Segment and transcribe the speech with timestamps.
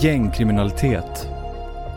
[0.00, 1.28] Gängkriminalitet.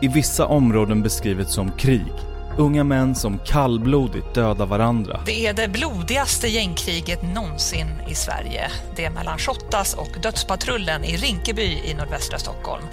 [0.00, 2.12] I vissa områden beskrivet som krig.
[2.58, 5.20] Unga män som kallblodigt dödar varandra.
[5.26, 8.70] Det är det blodigaste gängkriget någonsin i Sverige.
[8.96, 12.84] Det är mellan Shottaz och Dödspatrullen i Rinkeby i nordvästra Stockholm.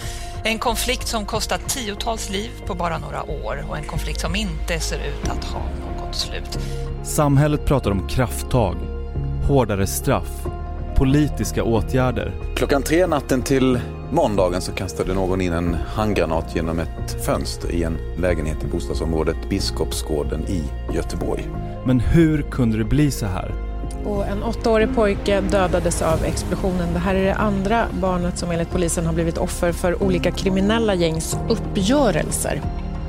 [0.44, 4.80] En konflikt som kostat tiotals liv på bara några år och en konflikt som inte
[4.80, 6.60] ser ut att ha något slut.
[7.04, 8.76] Samhället pratar om krafttag,
[9.48, 10.48] hårdare straff,
[10.98, 12.32] politiska åtgärder.
[12.56, 13.80] Klockan tre natten till
[14.12, 19.50] måndagen så kastade någon in en handgranat genom ett fönster i en lägenhet i bostadsområdet
[19.50, 20.64] Biskopsgården i
[20.96, 21.48] Göteborg.
[21.86, 23.52] Men hur kunde det bli så här?
[24.06, 26.94] Och en åttaårig pojke dödades av explosionen.
[26.94, 30.96] Det här är det andra barnet som enligt polisen har blivit offer för olika kriminella
[30.96, 32.62] gängs uppgörelser.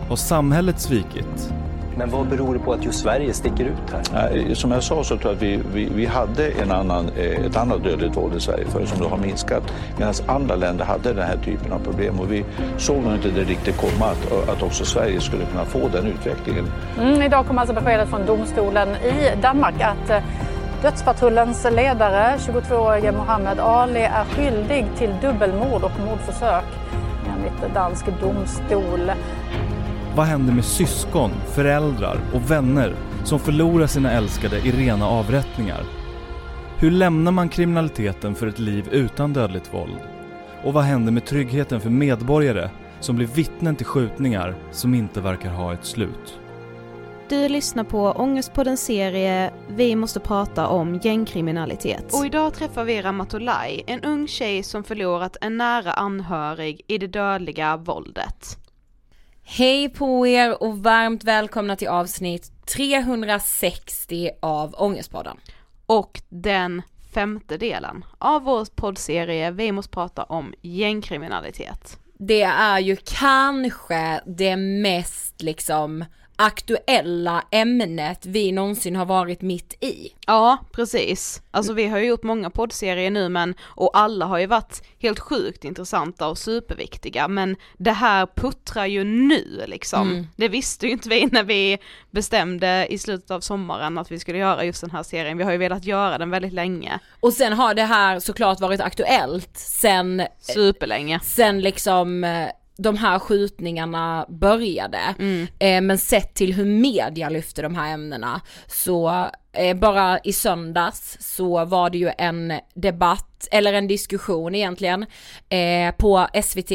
[0.08, 1.52] Har samhället svikit?
[1.98, 4.54] Men vad beror det på att just Sverige sticker ut här?
[4.54, 7.56] Som jag sa så tror jag att vi, vi, vi hade en annan, eh, ett
[7.56, 9.62] annat dödligt våld i Sverige förr som då har minskat.
[9.96, 12.44] Medan andra länder hade den här typen av problem och vi
[12.76, 16.64] såg nog inte det riktigt komma att, att också Sverige skulle kunna få den utvecklingen.
[17.00, 20.22] Mm, idag kom alltså beskedet från domstolen i Danmark att eh,
[20.82, 26.64] Dödspatrullens ledare, 22-årige Mohammed Ali, är skyldig till dubbelmord och mordförsök
[27.36, 29.10] enligt dansk domstol.
[30.16, 32.94] Vad händer med syskon, föräldrar och vänner
[33.24, 35.84] som förlorar sina älskade i rena avrättningar?
[36.78, 39.98] Hur lämnar man kriminaliteten för ett liv utan dödligt våld?
[40.64, 42.70] Och vad händer med tryggheten för medborgare
[43.00, 46.38] som blir vittnen till skjutningar som inte verkar ha ett slut?
[47.28, 52.12] Du lyssnar på Ångestpoddens serie Vi måste prata om gängkriminalitet.
[52.12, 57.06] Och idag träffar vi Ramatolai, en ung tjej som förlorat en nära anhörig i det
[57.06, 58.67] dödliga våldet.
[59.50, 65.36] Hej på er och varmt välkomna till avsnitt 360 av Ångestpodden.
[65.86, 66.82] Och den
[67.14, 71.98] femte delen av vår poddserie Vi måste prata om gängkriminalitet.
[72.18, 76.04] det är ju kanske det mest liksom
[76.38, 80.08] aktuella ämnet vi någonsin har varit mitt i.
[80.26, 81.42] Ja, precis.
[81.50, 85.18] Alltså vi har ju gjort många poddserier nu men, och alla har ju varit helt
[85.18, 90.10] sjukt intressanta och superviktiga men det här puttrar ju nu liksom.
[90.10, 90.26] Mm.
[90.36, 91.78] Det visste ju inte vi när vi
[92.10, 95.38] bestämde i slutet av sommaren att vi skulle göra just den här serien.
[95.38, 96.98] Vi har ju velat göra den väldigt länge.
[97.20, 101.20] Och sen har det här såklart varit aktuellt sen Superlänge.
[101.22, 105.14] Sen liksom eh, de här skjutningarna började.
[105.18, 105.46] Mm.
[105.58, 111.16] Eh, men sett till hur media lyfter de här ämnena så eh, bara i söndags
[111.20, 115.06] så var det ju en debatt, eller en diskussion egentligen,
[115.48, 116.70] eh, på SVT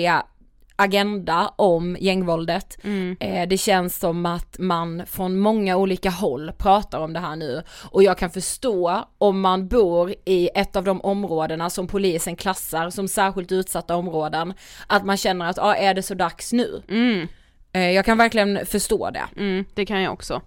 [0.75, 2.77] agenda om gängvåldet.
[2.83, 3.17] Mm.
[3.19, 7.63] Eh, det känns som att man från många olika håll pratar om det här nu
[7.91, 12.89] och jag kan förstå om man bor i ett av de områdena som polisen klassar
[12.89, 14.53] som särskilt utsatta områden,
[14.87, 16.81] att man känner att, ja ah, är det så dags nu?
[16.89, 17.27] Mm.
[17.73, 19.25] Eh, jag kan verkligen förstå det.
[19.37, 20.41] Mm, det kan jag också.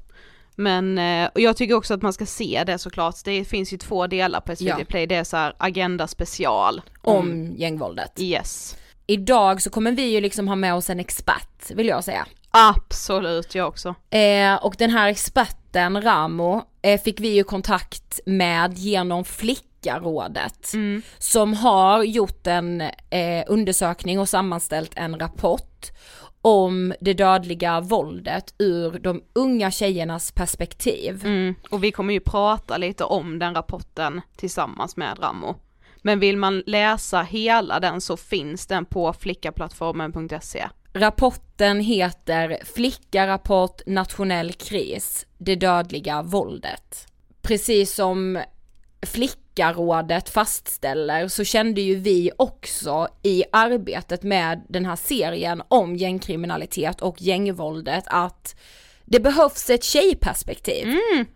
[0.54, 3.78] Men, eh, och jag tycker också att man ska se det såklart, det finns ju
[3.78, 4.84] två delar på SVT Ja.
[4.88, 6.82] Play, det är så här agenda special.
[7.02, 8.20] Om gängvåldet.
[8.20, 8.76] Yes.
[9.06, 12.26] Idag så kommer vi ju liksom ha med oss en expert, vill jag säga.
[12.50, 13.94] Absolut, jag också.
[14.10, 20.72] Eh, och den här experten, Ramo, eh, fick vi ju kontakt med genom Flickarådet.
[21.18, 22.80] Som har gjort en
[23.10, 25.90] eh, undersökning och sammanställt en rapport
[26.42, 31.20] om det dödliga våldet ur de unga tjejernas perspektiv.
[31.24, 31.54] Mm.
[31.70, 35.56] Och vi kommer ju prata lite om den rapporten tillsammans med Ramo.
[36.06, 40.66] Men vill man läsa hela den så finns den på flickaplattformen.se.
[40.92, 47.06] Rapporten heter Flickarapport nationell kris, det dödliga våldet.
[47.42, 48.42] Precis som
[49.02, 57.00] Flickarådet fastställer så kände ju vi också i arbetet med den här serien om gängkriminalitet
[57.00, 58.56] och gängvåldet att
[59.06, 60.86] det behövs ett tjejperspektiv.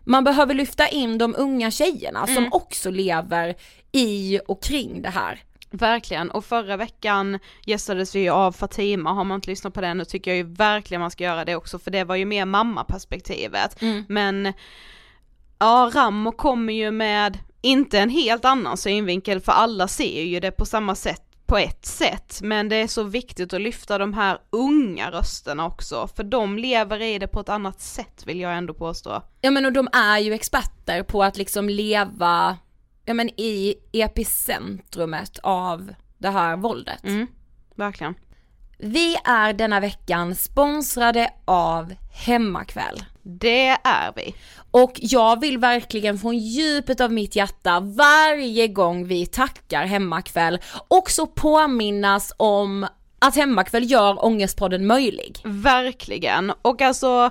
[0.05, 3.55] Man behöver lyfta in de unga tjejerna som också lever
[3.93, 5.43] i och kring det här.
[5.72, 10.05] Verkligen, och förra veckan gästades vi av Fatima, har man inte lyssnat på den nu
[10.05, 13.82] tycker jag ju verkligen man ska göra det också för det var ju mer mammaperspektivet.
[14.08, 14.52] Men
[15.58, 20.50] ja, Rammo kommer ju med, inte en helt annan synvinkel för alla ser ju det
[20.50, 24.38] på samma sätt på ett sätt, men det är så viktigt att lyfta de här
[24.50, 28.75] unga rösterna också, för de lever i det på ett annat sätt vill jag ändå
[28.75, 29.23] påstå.
[29.41, 32.58] Ja men och de är ju experter på att liksom leva,
[33.05, 37.05] ja men i epicentrumet av det här våldet.
[37.05, 37.26] Mm,
[37.75, 38.14] verkligen.
[38.82, 43.05] Vi är denna veckan sponsrade av Hemmakväll.
[43.23, 44.35] Det är vi.
[44.71, 51.27] Och jag vill verkligen från djupet av mitt hjärta varje gång vi tackar Hemmakväll också
[51.27, 52.87] påminnas om
[53.19, 55.38] att Hemmakväll gör Ångestpodden möjlig.
[55.44, 57.31] Verkligen, och alltså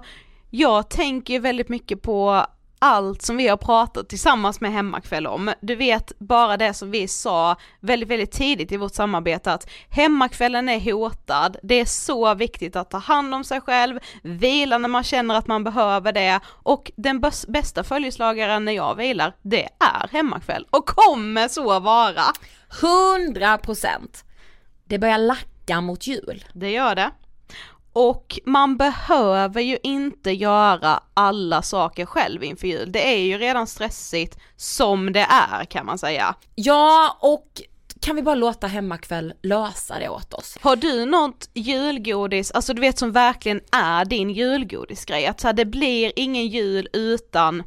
[0.49, 2.45] jag tänker väldigt mycket på
[2.79, 5.53] allt som vi har pratat tillsammans med Hemmakväll om.
[5.61, 10.69] Du vet bara det som vi sa väldigt, väldigt tidigt i vårt samarbete att hemmakvällen
[10.69, 15.03] är hotad, det är så viktigt att ta hand om sig själv, vila när man
[15.03, 20.07] känner att man behöver det och den bäs- bästa följeslagaren när jag vilar, det är
[20.11, 22.23] hemmakväll och kommer så vara.
[22.81, 24.23] 100%!
[24.85, 26.45] Det börjar lacka mot jul.
[26.53, 27.11] Det gör det.
[27.93, 32.91] Och man behöver ju inte göra alla saker själv inför jul.
[32.91, 36.35] Det är ju redan stressigt som det är kan man säga.
[36.55, 37.61] Ja, och
[38.01, 40.57] kan vi bara låta Hemmakväll lösa det åt oss?
[40.61, 45.25] Har du något julgodis, alltså du vet som verkligen är din julgodisgrej?
[45.25, 47.63] Att så här, det blir ingen jul utan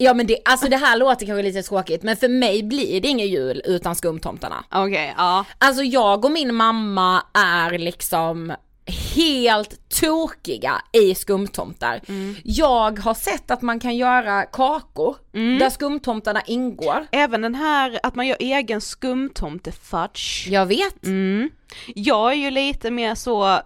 [0.00, 3.08] Ja men det, alltså det här låter kanske lite tråkigt men för mig blir det
[3.08, 4.64] ingen jul utan skumtomtarna.
[4.70, 5.44] Okej, ja.
[5.58, 8.54] Alltså jag och min mamma är liksom
[8.88, 12.00] helt tokiga i skumtomtar.
[12.44, 15.16] Jag har sett att man kan göra kakor
[15.58, 17.06] där skumtomtarna ingår.
[17.12, 20.48] Även den här att man gör egen skumtomtefudge.
[20.48, 21.04] Jag vet.
[21.04, 21.50] Mm.
[21.86, 23.60] Jag är ju lite mer så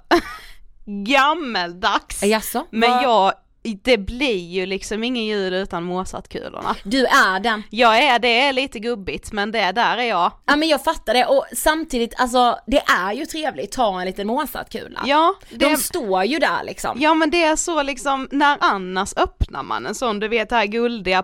[0.84, 2.22] gammeldags.
[2.22, 2.66] Jaså?
[2.70, 3.32] Men jag,
[3.82, 6.76] det blir ju liksom ingen jul utan Mozartkulorna.
[6.84, 7.62] Du är den.
[7.70, 10.32] Jag är, det är lite gubbigt men det där är jag.
[10.46, 14.26] Ja men jag fattar det och samtidigt alltså det är ju trevligt, ta en liten
[14.26, 15.02] Mozartkula.
[15.06, 17.00] Ja, De det, står ju där liksom.
[17.00, 20.56] ja men det är så liksom, när annars öppnar man en sån, du vet det
[20.56, 21.22] här guldiga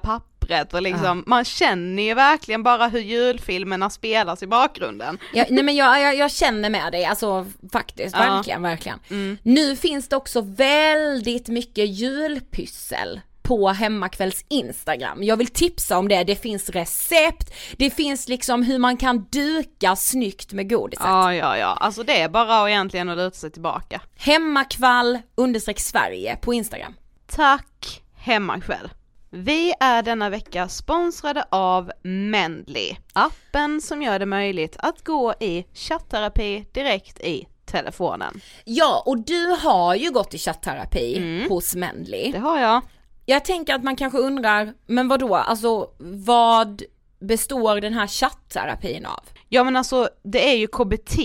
[0.48, 5.18] pappret och liksom, man känner ju verkligen bara hur julfilmerna spelas i bakgrunden.
[5.34, 8.34] Ja, nej men jag, jag, jag känner med dig, alltså faktiskt, Ja.
[8.34, 8.98] verkligen, verkligen.
[9.42, 15.22] Nu finns det också väldigt mycket julpyssel på Hemmakvälls Instagram.
[15.22, 19.96] Jag vill tipsa om det, det finns recept, det finns liksom hur man kan duka
[19.96, 21.04] snyggt med godiset.
[21.06, 24.00] Ja, ja, ja, alltså det är bara att egentligen att luta sig tillbaka.
[24.16, 26.94] Hemmakvall understreck Sverige på Instagram.
[27.26, 28.88] Tack Hemmakväll.
[29.30, 35.66] Vi är denna vecka sponsrade av Mendly, appen som gör det möjligt att gå i
[35.74, 38.40] chattterapi direkt i telefonen.
[38.64, 42.32] Ja, och du har ju gått i chattterapi hos Mendly.
[42.32, 42.82] Det har jag.
[43.26, 45.34] Jag tänker att man kanske undrar, men vad då?
[45.34, 46.82] alltså vad
[47.20, 49.24] består den här chattterapin av?
[49.48, 51.18] Ja men alltså det är ju KBT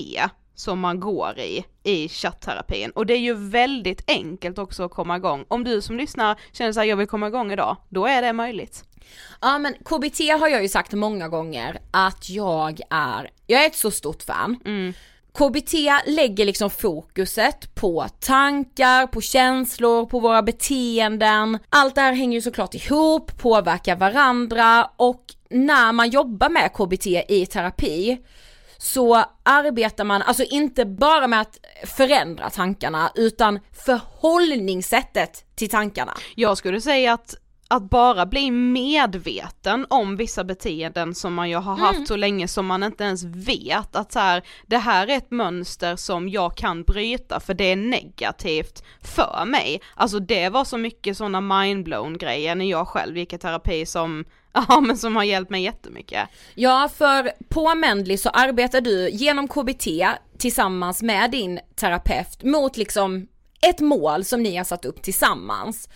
[0.56, 2.92] som man går i, i chattterapin.
[2.92, 5.46] Och det är ju väldigt enkelt också att komma igång.
[5.48, 8.84] Om du som lyssnar känner såhär, jag vill komma igång idag, då är det möjligt.
[9.42, 13.76] Ja men KBT har jag ju sagt många gånger att jag är, jag är ett
[13.76, 14.60] så stort fan.
[15.34, 15.74] KBT
[16.06, 21.60] lägger liksom fokuset på tankar, på känslor, på våra beteenden.
[21.70, 27.08] Allt det här hänger ju såklart ihop, påverkar varandra och när man jobbar med KBT
[27.08, 28.18] i terapi
[28.84, 36.14] så arbetar man alltså inte bara med att förändra tankarna utan förhållningssättet till tankarna.
[36.36, 37.36] Jag skulle säga att
[37.68, 42.06] att bara bli medveten om vissa beteenden som man ju har haft Mm.
[42.06, 45.96] så länge som man inte ens vet att så här, det här är ett mönster
[45.96, 49.82] som jag kan bryta för det är negativt för mig.
[49.96, 54.26] Alltså det var så mycket sådana mindblown grejer när jag själv gick i terapi som,
[54.54, 56.30] ja men som har hjälpt mig jättemycket.
[56.56, 59.88] Ja, för på Mendley så arbetar du genom KBT
[60.38, 63.28] tillsammans med din terapeut mot liksom
[63.68, 65.90] ett mål som ni har satt upp tillsammans.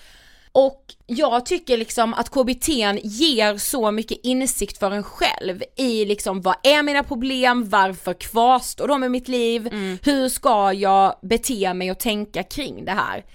[0.60, 2.68] Och jag tycker liksom att KBT
[3.04, 8.88] ger så mycket insikt för en själv i liksom vad är mina problem, varför kvarstår
[8.88, 9.70] de i mitt liv,
[10.04, 13.26] hur ska jag bete mig och tänka kring det här.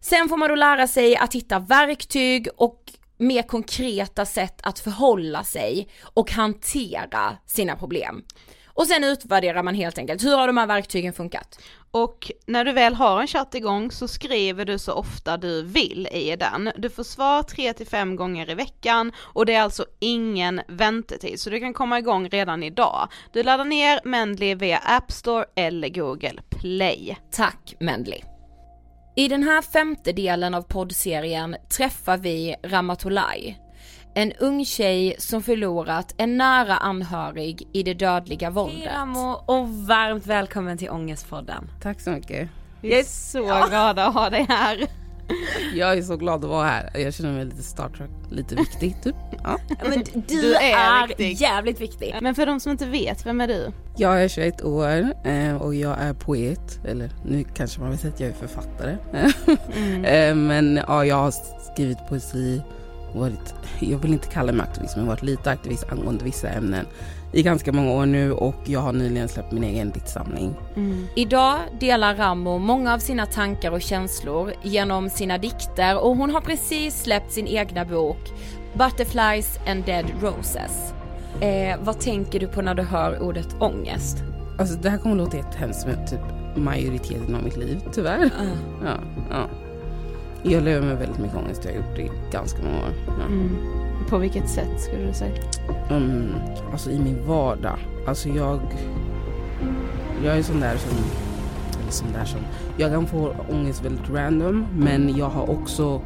[0.00, 5.44] Sen får man då lära sig att hitta verktyg och mer konkreta sätt att förhålla
[5.44, 8.24] sig och hantera sina problem.
[8.74, 11.58] Och sen utvärderar man helt enkelt, hur har de här verktygen funkat?
[11.90, 16.08] Och när du väl har en chatt igång så skriver du så ofta du vill
[16.12, 16.70] i den.
[16.76, 21.60] Du får svar 3-5 gånger i veckan och det är alltså ingen väntetid så du
[21.60, 23.08] kan komma igång redan idag.
[23.32, 27.16] Du laddar ner Mendley via App Store eller Google Play.
[27.30, 28.20] Tack Mendley.
[29.16, 33.56] I den här femte delen av poddserien träffar vi Ramatolai.
[34.14, 38.92] En ung tjej som förlorat en nära anhörig i det dödliga våldet.
[38.94, 41.70] Ramo och varmt välkommen till Ångestpodden.
[41.82, 42.48] Tack så mycket.
[42.80, 44.86] Vi är så glada att ha dig här.
[45.74, 46.90] Jag är så glad att vara här.
[46.98, 49.14] Jag känner mig lite Star Trek, lite viktig typ.
[49.44, 49.58] Ja.
[49.88, 51.32] Men du, Du är är, viktig.
[51.34, 52.14] jävligt viktig.
[52.22, 53.72] Men för de som inte vet, vem är du?
[53.96, 56.80] Jag är 21 år eh, och jag är poet.
[56.84, 58.96] Eller nu kanske man vill säga att jag är författare.
[60.06, 61.30] Eh, Men ja, jag har
[61.72, 62.62] skrivit poesi,
[63.14, 66.86] varit, jag vill inte kalla mig aktivist men varit lite aktivist angående vissa ämnen
[67.32, 70.54] i ganska många år nu och jag har nyligen släppt min egen diktsamling.
[71.16, 76.40] Idag delar Rammo många av sina tankar och känslor genom sina dikter och hon har
[76.40, 78.32] precis släppt sin egna bok
[78.72, 80.94] Butterflies and Dead Roses.
[81.40, 84.16] Eh, vad tänker du på när du hör ordet ångest?
[84.58, 86.20] Alltså det här kommer låta jättehemskt men typ
[86.56, 88.30] majoriteten av mitt liv tyvärr.
[88.84, 88.94] Ja,
[89.30, 89.48] ja.
[90.46, 92.92] Jag lever med väldigt mycket ångest, jag har gjort det i ganska många år.
[93.06, 93.24] Ja.
[94.08, 95.34] På vilket sätt skulle du säga?
[95.90, 96.34] Mm,
[96.72, 97.78] alltså i min vardag.
[98.06, 98.60] Alltså jag...
[100.24, 100.98] Jag är sån där som...
[101.80, 102.40] Eller sån där som...
[102.76, 106.00] Jag kan få ångest väldigt random men jag har också...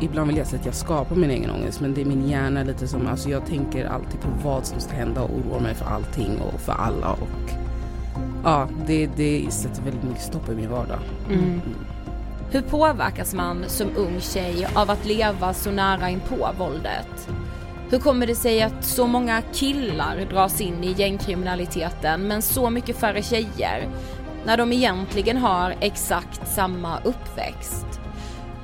[0.00, 2.62] Ibland vill jag säga att jag skapar min egen ångest men det är min hjärna
[2.62, 3.06] lite som...
[3.06, 6.60] Alltså jag tänker alltid på vad som ska hända och oroar mig för allting och
[6.60, 7.50] för alla och...
[8.44, 10.98] Ja, det, det sätter väldigt mycket stopp i min vardag.
[11.30, 11.60] Mm.
[12.50, 17.28] Hur påverkas man som ung tjej av att leva så nära inpå våldet?
[17.90, 22.96] Hur kommer det sig att så många killar dras in i gängkriminaliteten men så mycket
[22.96, 23.88] färre tjejer?
[24.46, 28.00] När de egentligen har exakt samma uppväxt?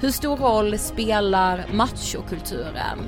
[0.01, 2.99] Hur stor roll spelar machokulturen?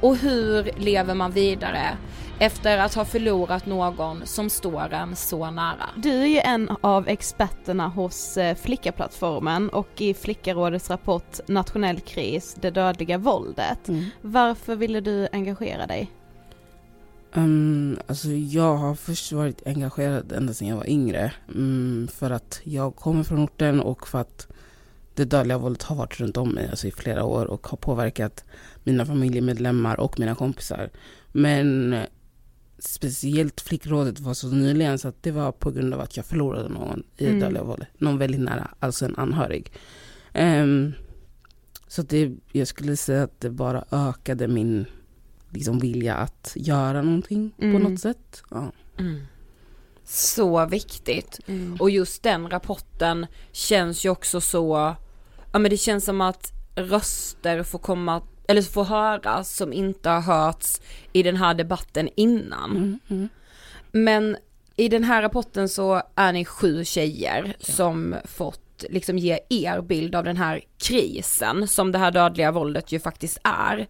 [0.00, 1.96] Och hur lever man vidare
[2.38, 5.88] efter att ha förlorat någon som står en så nära?
[5.96, 12.56] Du är ju en av experterna hos eh, Flickaplattformen och i Flickarådets rapport Nationell kris,
[12.60, 13.88] det dödliga våldet.
[14.20, 16.10] Varför ville du engagera dig?
[17.34, 21.32] Um, alltså jag har först varit engagerad ända sedan jag var yngre.
[21.48, 24.46] Mm, för att jag kommer från orten och för att
[25.14, 28.44] det dödliga våldet har varit runt om mig alltså i flera år och har påverkat
[28.84, 30.90] mina familjemedlemmar och mina kompisar.
[31.32, 31.96] Men
[32.82, 36.68] speciellt flickrådet var så nyligen så att det var på grund av att jag förlorade
[36.68, 37.40] någon i Mm.
[37.40, 37.88] dödliga våldet.
[37.98, 39.72] Någon väldigt nära, alltså en anhörig.
[40.32, 40.92] Ehm,
[41.88, 44.86] Så det, jag skulle säga att det bara ökade min
[45.50, 47.72] liksom, vilja att göra någonting Mm.
[47.82, 48.42] på något sätt.
[48.50, 48.72] Ja.
[50.04, 51.40] Så viktigt.
[51.78, 54.94] Och just den rapporten känns ju också så,
[55.52, 60.20] ja men det känns som att röster får komma, eller får höras som inte har
[60.20, 60.80] hörts
[61.12, 63.00] i den här debatten innan.
[63.10, 63.28] Mm,
[63.92, 64.36] Men
[64.76, 70.14] i den här rapporten så är ni sju tjejer som fått liksom ge er bild
[70.14, 73.86] av den här krisen som det här dödliga våldet ju faktiskt är.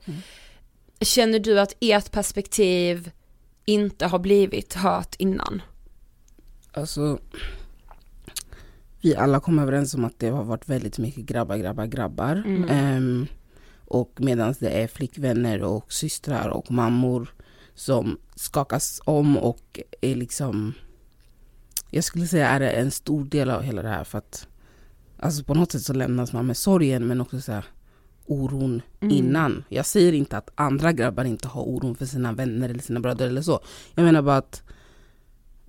[1.00, 3.10] Känner du att ert perspektiv
[3.64, 5.62] inte har blivit hört innan?
[6.72, 7.18] Alltså,
[9.00, 12.42] vi alla kom överens om att det har varit väldigt mycket grabbar, grabbar, grabbar.
[12.46, 13.26] Mm.
[13.92, 17.34] Och medan det är flickvänner och systrar och mammor
[17.74, 20.74] som skakas om och är liksom,
[21.90, 24.46] jag skulle säga är det en stor del av hela det här för att
[25.18, 27.64] alltså på något sätt så lämnas man med sorgen men också så här,
[28.26, 29.16] oron Mm.
[29.16, 29.64] innan.
[29.68, 33.26] Jag säger inte att andra grabbar inte har oron för sina vänner eller sina bröder
[33.26, 33.60] eller så.
[33.94, 34.62] Jag menar bara att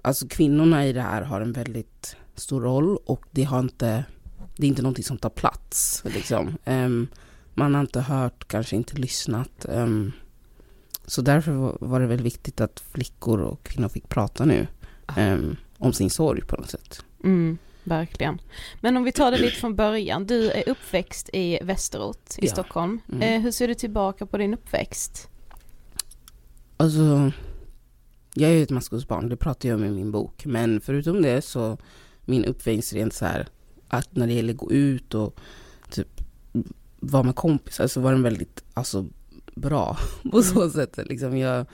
[0.01, 4.05] alltså kvinnorna i det här har en väldigt stor roll och det har inte,
[4.57, 6.03] det är inte någonting som tar plats.
[6.05, 6.57] Liksom.
[6.65, 7.07] Ehm,
[7.53, 9.65] man har inte hört, kanske inte lyssnat.
[9.65, 10.11] Ehm,
[11.05, 11.51] så därför
[11.85, 14.67] var- det väl viktigt att flickor och kvinnor fick prata nu
[15.17, 17.05] ehm, om sin sorg på något sätt.
[17.23, 18.41] Mm, verkligen.
[18.81, 20.25] Men om vi tar det lite från början.
[20.27, 22.51] Du är uppväxt i Västerort i Ja.
[22.51, 22.99] Stockholm.
[23.11, 23.21] Mm.
[23.21, 25.29] Eh, hur ser du tillbaka på din uppväxt?
[26.77, 27.31] Alltså,
[28.33, 30.45] jag är ju ett maskrosbarn, det pratar jag om i min bok.
[30.45, 31.77] Men förutom det så,
[32.25, 33.47] min uppväxt rent så här,
[33.87, 35.39] att när det gäller gå ut och
[35.89, 36.21] typ
[37.11, 39.05] vara med kompisar så var den väldigt alltså,
[39.55, 39.97] bra
[40.31, 40.97] på så sätt.
[41.05, 41.65] Liksom jag,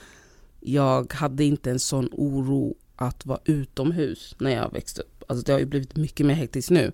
[0.60, 5.24] jag hade inte en sån oro att vara utomhus när jag växte upp.
[5.28, 6.92] Alltså det har ju blivit mycket mer hektiskt nu.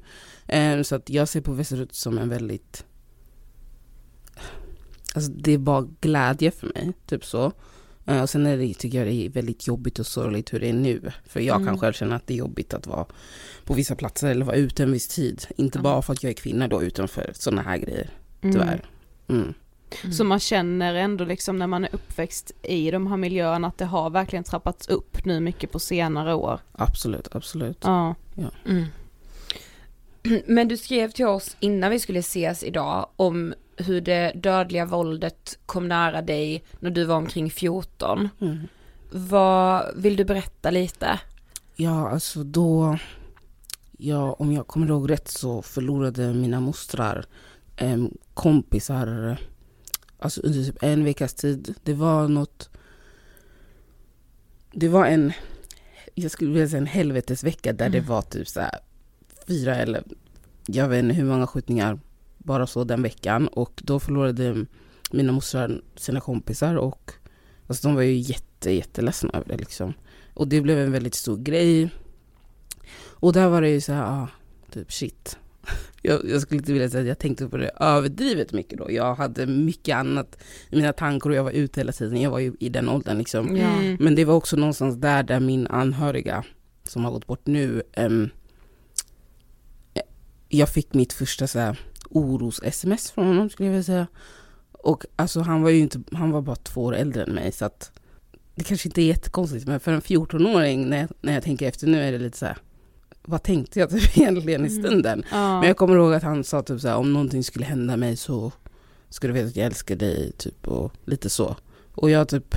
[0.48, 2.86] Eh, så att jag ser på Västerut som en väldigt
[5.14, 7.52] Alltså det var glädje för mig, typ så.
[8.06, 10.70] Eh, Och sen är det, tycker jag det är väldigt jobbigt och sorgligt hur det
[10.70, 11.12] är nu.
[11.28, 11.68] För jag Mm.
[11.68, 13.06] kan själv känna att det är jobbigt att vara
[13.66, 15.46] på vissa platser eller vara ute en viss tid.
[15.58, 18.10] Inte bara för att jag är kvinna då, utan för sådana här grejer.
[18.42, 18.86] Tyvärr.
[19.28, 19.54] Mm.
[20.12, 23.86] Så man känner ändå liksom när man är uppväxt i de här miljöerna att det
[23.86, 26.60] har verkligen trappats upp nu mycket på senare år.
[26.72, 27.78] Absolut, absolut.
[27.82, 28.16] Ja.
[28.36, 28.50] Ja.
[28.66, 28.86] Mm.
[30.46, 35.60] Men du skrev till oss innan vi skulle ses idag om hur det dödliga våldet
[35.66, 38.30] kom nära dig när du var omkring 14.
[38.42, 38.68] Mm.
[39.12, 41.20] Vad vill du berätta lite?
[41.76, 42.98] Ja, alltså då...
[43.98, 47.26] Ja, om jag kommer ihåg rätt så förlorade mina mostrar
[47.78, 49.38] em, kompisar
[50.20, 51.76] alltså under typ en veckas tid.
[51.84, 52.70] Det var något...
[54.72, 55.34] Det var en...
[56.16, 58.10] Jag skulle vilja säga en helvetesvecka där det Mm.
[58.10, 58.62] var typ så
[59.48, 60.04] fyra eller
[60.66, 62.00] jag vet inte hur många skjutningar
[62.38, 63.48] bara så den veckan.
[63.48, 64.66] Och då förlorade
[65.12, 67.12] mina mostrar sina kompisar och
[67.68, 69.94] alltså de var ju jätte, jätteledsna över det liksom.
[70.34, 71.90] Och det blev en väldigt stor grej.
[72.98, 74.28] Och där var det ju så här, ah,
[74.72, 75.38] typ shit.
[76.02, 78.92] Jag, jag skulle inte vilja säga att jag tänkte på det överdrivet mycket då.
[78.92, 80.38] Jag hade mycket annat
[80.70, 82.22] i mina tankar och jag var ute hela tiden.
[82.22, 83.58] Jag var ju i den åldern liksom.
[83.58, 83.80] Ja.
[84.00, 86.44] Men det var också någonstans där, där min anhöriga
[86.84, 88.30] som har gått bort nu, ehm,
[90.50, 91.76] jag fick mitt första så
[92.10, 94.08] oros-sms från honom skulle jag vilja säga.
[94.72, 97.66] Och alltså han var ju inte, han var bara två år äldre än mig så
[97.66, 97.92] att
[98.56, 101.88] det kanske inte är jättekonstigt men för en 14-åring när jag, när jag tänker efter
[101.88, 102.58] nu är det lite så här.
[103.28, 104.84] Vad tänkte jag typ egentligen i Mm.
[104.84, 105.24] stunden?
[105.32, 105.60] Ja.
[105.60, 108.16] Men jag kommer ihåg att han sa typ så här, om någonting skulle hända mig
[108.18, 108.52] så
[109.10, 111.56] ska du veta att jag älskar dig typ och lite så.
[111.96, 112.56] Och jag typ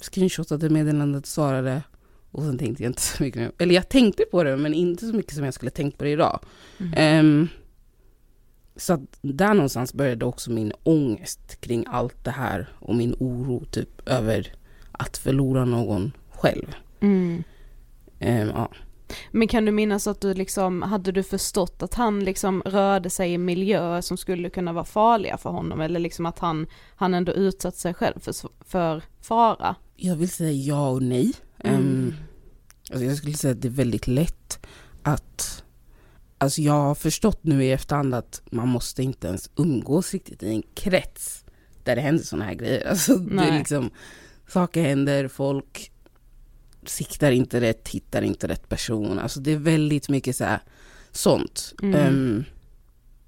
[0.00, 1.82] screenshotade meddelandet, svarade
[2.30, 3.52] och sen tänkte jag inte så mycket mer.
[3.58, 6.10] Eller jag tänkte på det men inte så mycket som jag skulle tänkt på det
[6.10, 6.40] idag.
[6.78, 6.92] Mm.
[6.96, 7.48] Ehm,
[8.76, 13.64] så att där någonstans började också min ångest kring allt det här och min oro
[13.70, 14.52] typ över
[14.92, 16.74] att förlora någon själv.
[17.00, 17.42] Mm.
[18.18, 18.70] Ehm, ja.
[19.30, 23.32] Men kan du minnas att du liksom, hade du förstått att han liksom rörde sig
[23.32, 26.66] i miljöer som skulle kunna vara farliga för honom eller liksom att han,
[26.96, 29.76] han ändå utsatt sig själv för, för fara?
[29.96, 31.32] Jag vill säga ja och nej.
[31.58, 31.80] Mm.
[31.80, 32.14] Ehm,
[32.90, 34.66] alltså jag skulle säga att det är väldigt lätt
[35.02, 35.64] att...
[36.40, 40.48] Alltså jag har förstått nu i efterhand att man måste inte ens umgås riktigt i
[40.48, 41.44] en krets
[41.84, 42.88] där det händer sådana här grejer.
[42.88, 43.90] Alltså det är liksom,
[44.48, 45.92] saker händer, folk
[46.84, 49.18] siktar inte rätt, hittar inte rätt person.
[49.18, 50.60] Alltså det är väldigt mycket så här,
[51.10, 51.74] sånt.
[51.82, 51.94] Mm.
[51.94, 52.44] Ehm,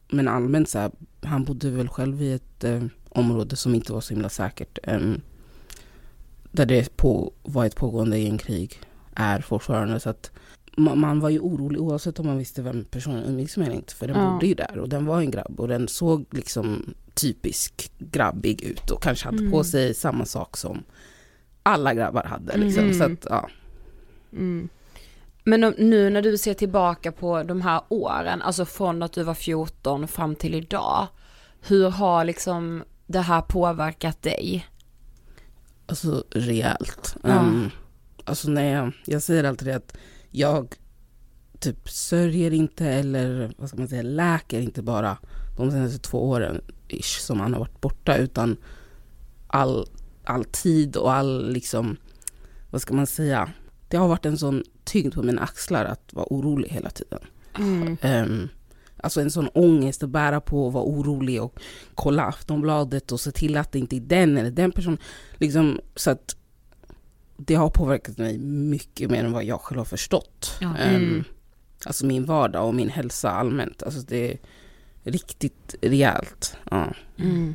[0.09, 0.91] men allmänt så här,
[1.23, 4.79] han bodde väl själv i ett eh, område som inte var så himla säkert.
[4.83, 5.21] ehm,
[6.53, 8.81] där det på, var ett pågående gängkrig,
[9.15, 10.01] är fortfarande.
[10.01, 10.31] Så att
[10.77, 13.95] man, man var ju orolig oavsett om man visste vem personen umgicks med eller inte.
[13.95, 14.31] För den Ja.
[14.33, 18.91] bodde ju där och den var en grabb och den såg liksom typisk grabbig ut
[18.91, 19.51] och kanske hade Mm.
[19.51, 20.83] på sig samma sak som
[21.63, 22.57] alla grabbar hade.
[22.57, 22.85] Liksom.
[22.85, 22.99] Mm.
[22.99, 23.49] Så att, ja.
[24.33, 24.69] Mm.
[25.45, 29.23] Men om, nu när du ser tillbaka på de här åren, alltså från att du
[29.23, 31.07] var 14 fram till idag,
[31.61, 34.67] hur har liksom det här påverkat dig?
[35.87, 37.17] Alltså rejält.
[37.23, 37.29] Ja.
[37.29, 37.71] Ehm,
[38.25, 39.97] alltså när jag, jag säger alltid det att
[40.31, 40.75] jag
[41.59, 45.17] typ sörjer inte eller vad ska man säga, läker inte bara
[45.57, 48.57] de senaste två åren ish, som han har varit borta utan
[49.47, 49.89] all,
[50.25, 51.97] all tid och all liksom,
[52.71, 53.51] vad ska man säga,
[53.89, 57.21] det har varit en sån tyngd på mina axlar att vara orolig hela tiden.
[57.59, 57.97] Mm.
[58.03, 58.49] Um,
[58.97, 61.59] alltså en sån ångest att bära på och vara orolig och
[61.95, 64.99] kolla Aftonbladet och se till att det inte är den eller den personen.
[65.39, 66.37] Liksom, så att
[67.37, 70.57] det har påverkat mig mycket mer än vad jag själv har förstått.
[70.61, 70.77] Ja.
[70.77, 71.25] Ehm, Mm.
[71.85, 73.83] alltså min vardag och min hälsa allmänt.
[73.83, 74.39] Alltså det är
[75.03, 76.57] riktigt rejält.
[76.71, 76.93] Ja.
[77.19, 77.55] Mm.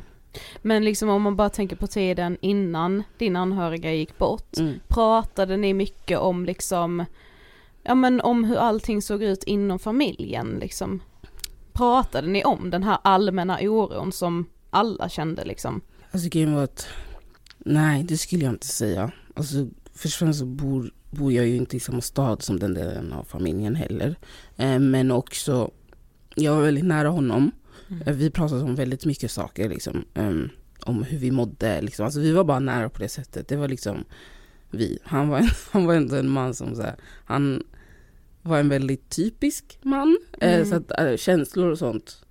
[0.62, 4.74] Men liksom om man bara tänker på tiden innan din anhöriga gick bort, Mm.
[4.88, 7.04] pratade ni mycket om liksom,
[7.82, 11.00] ja men om hur allting såg ut inom familjen liksom?
[11.72, 15.80] Pratade ni om den här allmänna oron som alla kände liksom?
[16.10, 16.86] Alltså grejen var att,
[17.58, 19.10] nej det skulle jag inte säga.
[19.34, 19.56] Alltså
[19.94, 23.12] först och främst så bor, bor jag ju inte i samma stad som den delen
[23.12, 24.16] av familjen heller.
[24.56, 25.70] Eh, men också,
[26.34, 27.50] jag var väldigt nära honom.
[28.06, 30.04] Eh, Vi pratade om väldigt mycket saker liksom.
[30.14, 30.48] ehm,
[30.80, 32.04] om hur vi mådde liksom.
[32.04, 33.48] Alltså vi var bara nära på det sättet.
[33.48, 34.04] Det var liksom
[34.70, 34.98] vi.
[35.02, 36.94] Han var, han var ändå en man som så här,
[37.24, 37.62] han
[38.42, 40.18] var en väldigt typisk man.
[40.40, 40.66] Eh, Mm.
[40.66, 42.25] Så att eh, känslor och sånt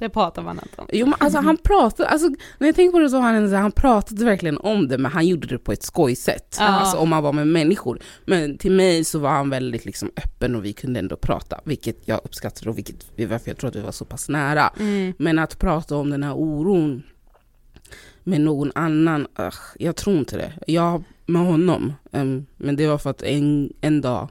[0.00, 0.86] Det pratar man inte om.
[0.92, 4.24] Jo men alltså han pratade, alltså, när jag tänker på det så han, han pratade
[4.24, 6.56] verkligen om det men han gjorde det på ett skojsätt.
[6.58, 6.66] Ja.
[6.66, 8.00] Alltså om man var med människor.
[8.24, 11.60] Men till mig så var han väldigt liksom öppen och vi kunde ändå prata.
[11.64, 14.70] Vilket jag uppskattade och vilket, varför jag tror att vi var så pass nära.
[14.78, 15.12] Mm.
[15.18, 17.02] Men att prata om den här oron
[18.24, 20.52] med någon annan, ugh, jag tror inte det.
[20.66, 21.92] Jag med honom.
[22.12, 24.28] ehm, men det var för att en, en dag,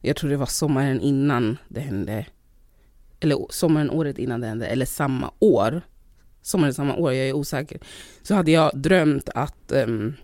[0.00, 2.26] jag tror det var sommaren innan det hände,
[3.22, 5.82] eller sommaren året innan det hände, eller samma år,
[6.42, 7.78] sommaren samma år, jag är osäker,
[8.22, 10.14] så hade jag drömt att ehm,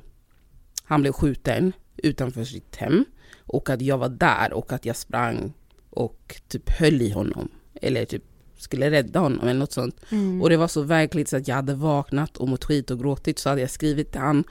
[0.84, 3.04] han blev skjuten utanför sitt hem
[3.40, 5.52] och att jag var där och att jag sprang
[5.90, 7.48] och typ höll i honom.
[7.74, 8.24] Eller typ
[8.56, 10.00] skulle rädda honom eller något sånt.
[10.10, 10.42] Mm.
[10.42, 13.38] Och det var så verkligt så att jag hade vaknat och mått skit och gråtit
[13.38, 14.44] så hade jag skrivit till han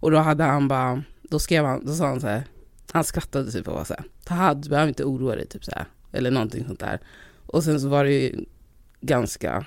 [0.00, 2.42] och då hade han bara, då skrev han, då sa han så här,
[2.92, 5.70] han skrattade typ och var så här, Taha du behöver inte oroa dig typ så
[5.74, 7.00] här, eller någonting sånt där.
[7.54, 8.44] Och sen så var det ju
[9.00, 9.66] ganska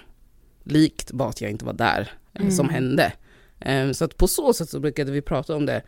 [0.64, 2.52] likt bara att jag inte var där eh, Mm.
[2.52, 3.14] som hände.
[3.60, 5.82] Ehm, så att på så sätt så brukade vi prata om det.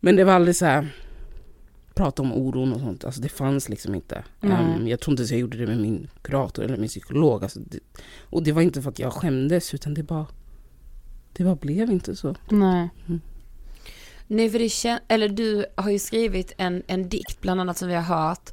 [0.00, 0.88] Men det var aldrig så här,
[1.94, 4.24] prata om oron och sånt, alltså det fanns liksom inte.
[4.42, 7.42] Ehm, jag tror inte att jag gjorde det med min kurator eller min psykolog.
[7.42, 7.78] Alltså det,
[8.22, 10.26] och det var inte för att jag skämdes utan det bara,
[11.32, 12.34] det bara blev inte så.
[12.50, 12.88] Nej.
[14.26, 17.88] Nej, för det kän- eller du har ju skrivit en, en dikt, bland annat som
[17.88, 18.50] vi har hört,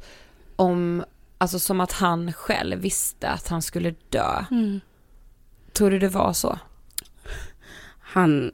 [0.56, 1.04] om,
[1.38, 4.46] alltså som att han själv visste att han skulle dö.
[5.74, 6.60] Tror du det var så?
[8.00, 8.52] Han,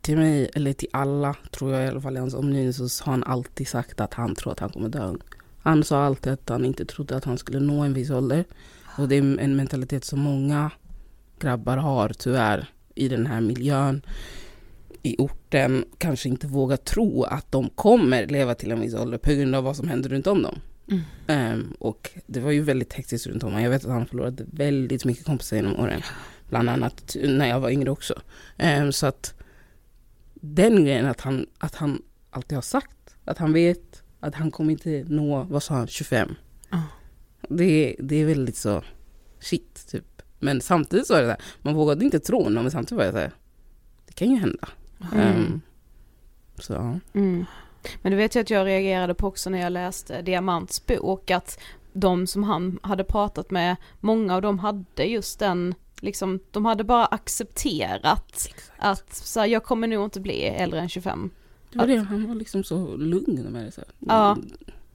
[0.00, 3.12] till mig, eller till alla, tror jag i alla fall i hans omgivning, så har
[3.12, 5.14] han alltid sagt att han tror att han kommer dö.
[5.62, 8.44] Han sa alltid att han inte trodde att han skulle nå en viss ålder.
[8.98, 10.70] Och det är en mentalitet som många
[11.38, 14.02] grabbar har tyvärr i den här miljön,
[15.02, 19.32] i orten, kanske inte vågar tro att de kommer leva till en viss ålder på
[19.32, 20.60] grund av vad som händer runt om dem.
[20.90, 21.02] Mm.
[21.26, 23.62] Ehm, och det var ju väldigt hektiskt runt om.
[23.62, 26.02] Jag vet att han förlorade väldigt mycket kompisar genom åren.
[26.48, 28.14] Bland annat när jag var yngre också.
[28.56, 29.34] Ehm, så att
[30.34, 34.70] den grejen att han, att han alltid har sagt att han vet att han kommer
[34.70, 36.34] inte nå, vad sa han, 25.
[36.70, 36.82] Ja.
[37.48, 38.82] Det, det är väldigt så,
[39.40, 40.22] shit typ.
[40.38, 43.14] Men samtidigt så är det där, man vågade inte tro honom men samtidigt var jag
[43.14, 43.32] såhär,
[44.06, 44.68] det kan ju hända.
[45.12, 45.26] Mm.
[45.26, 45.60] Ehm,
[46.58, 46.98] så ja.
[47.12, 47.44] Mm.
[48.02, 51.60] Men du vet ju att jag reagerade på också när jag läste Diamants bok att
[51.92, 56.84] de som han hade pratat med, många av dem hade just den, liksom, de hade
[56.84, 61.30] bara accepterat att så här, jag kommer nog inte bli äldre än 25.
[61.72, 63.72] Det var det, han var liksom så lugn med det.
[63.72, 63.82] Så.
[63.98, 64.36] Ja.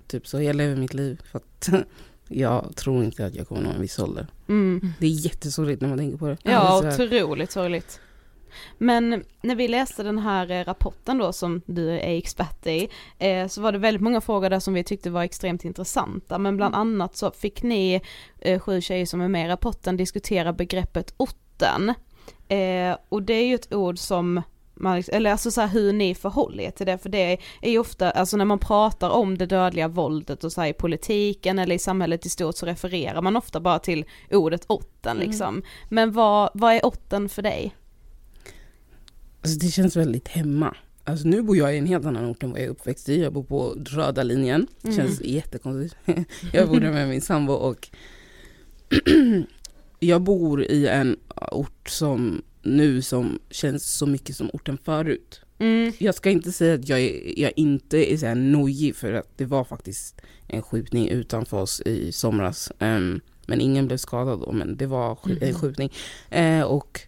[0.07, 1.69] Typ så, jag lever mitt liv för att
[2.27, 4.27] jag tror inte att jag kommer nå en viss ålder.
[4.47, 4.93] Mm.
[4.99, 6.37] Det är jättesorgligt när man tänker på det.
[6.43, 7.99] Ja, Det är så här- otroligt sorgligt.
[8.77, 12.89] Men när vi läste den här eh, rapporten då som du är expert i,
[13.19, 16.37] eh, så var det väldigt många frågor där som vi tyckte var extremt intressanta.
[16.37, 18.01] Men bland annat så fick ni
[18.39, 21.93] eh, sju tjejer som är med i rapporten diskutera begreppet orten.
[22.47, 24.41] Eh, och det är ju ett ord som
[24.75, 27.79] man, eller alltså så här, hur ni förhåller er till det, för det är ju
[27.79, 31.79] ofta, alltså när man pratar om det dödliga våldet och så i politiken eller i
[31.79, 35.27] samhället i stort så refererar man ofta bara till ordet otten Mm.
[35.27, 35.63] liksom.
[35.89, 37.75] Men vad, vad är otten för dig?
[39.43, 40.75] Alltså det känns väldigt hemma.
[41.03, 43.21] Alltså nu bor jag i en helt annan ort än vad jag är uppväxt i.
[43.21, 44.67] Jag bor på röda linjen.
[44.81, 45.33] Det känns Mm.
[45.33, 45.95] jättekonstigt.
[46.53, 47.89] jag bor där med min sambo och
[49.99, 51.17] jag bor i en
[51.51, 55.41] ort som nu som känns så mycket som orten förut.
[55.59, 55.91] Mm.
[55.97, 59.37] Jag ska inte säga att jag, är, jag inte är så här nojig för att
[59.37, 62.71] det var faktiskt en skjutning utanför oss i somras.
[62.79, 65.59] Ehm, men ingen blev skadad då, men det var sk- en Mhm.
[65.59, 65.91] skjutning.
[66.29, 66.99] Eh, och,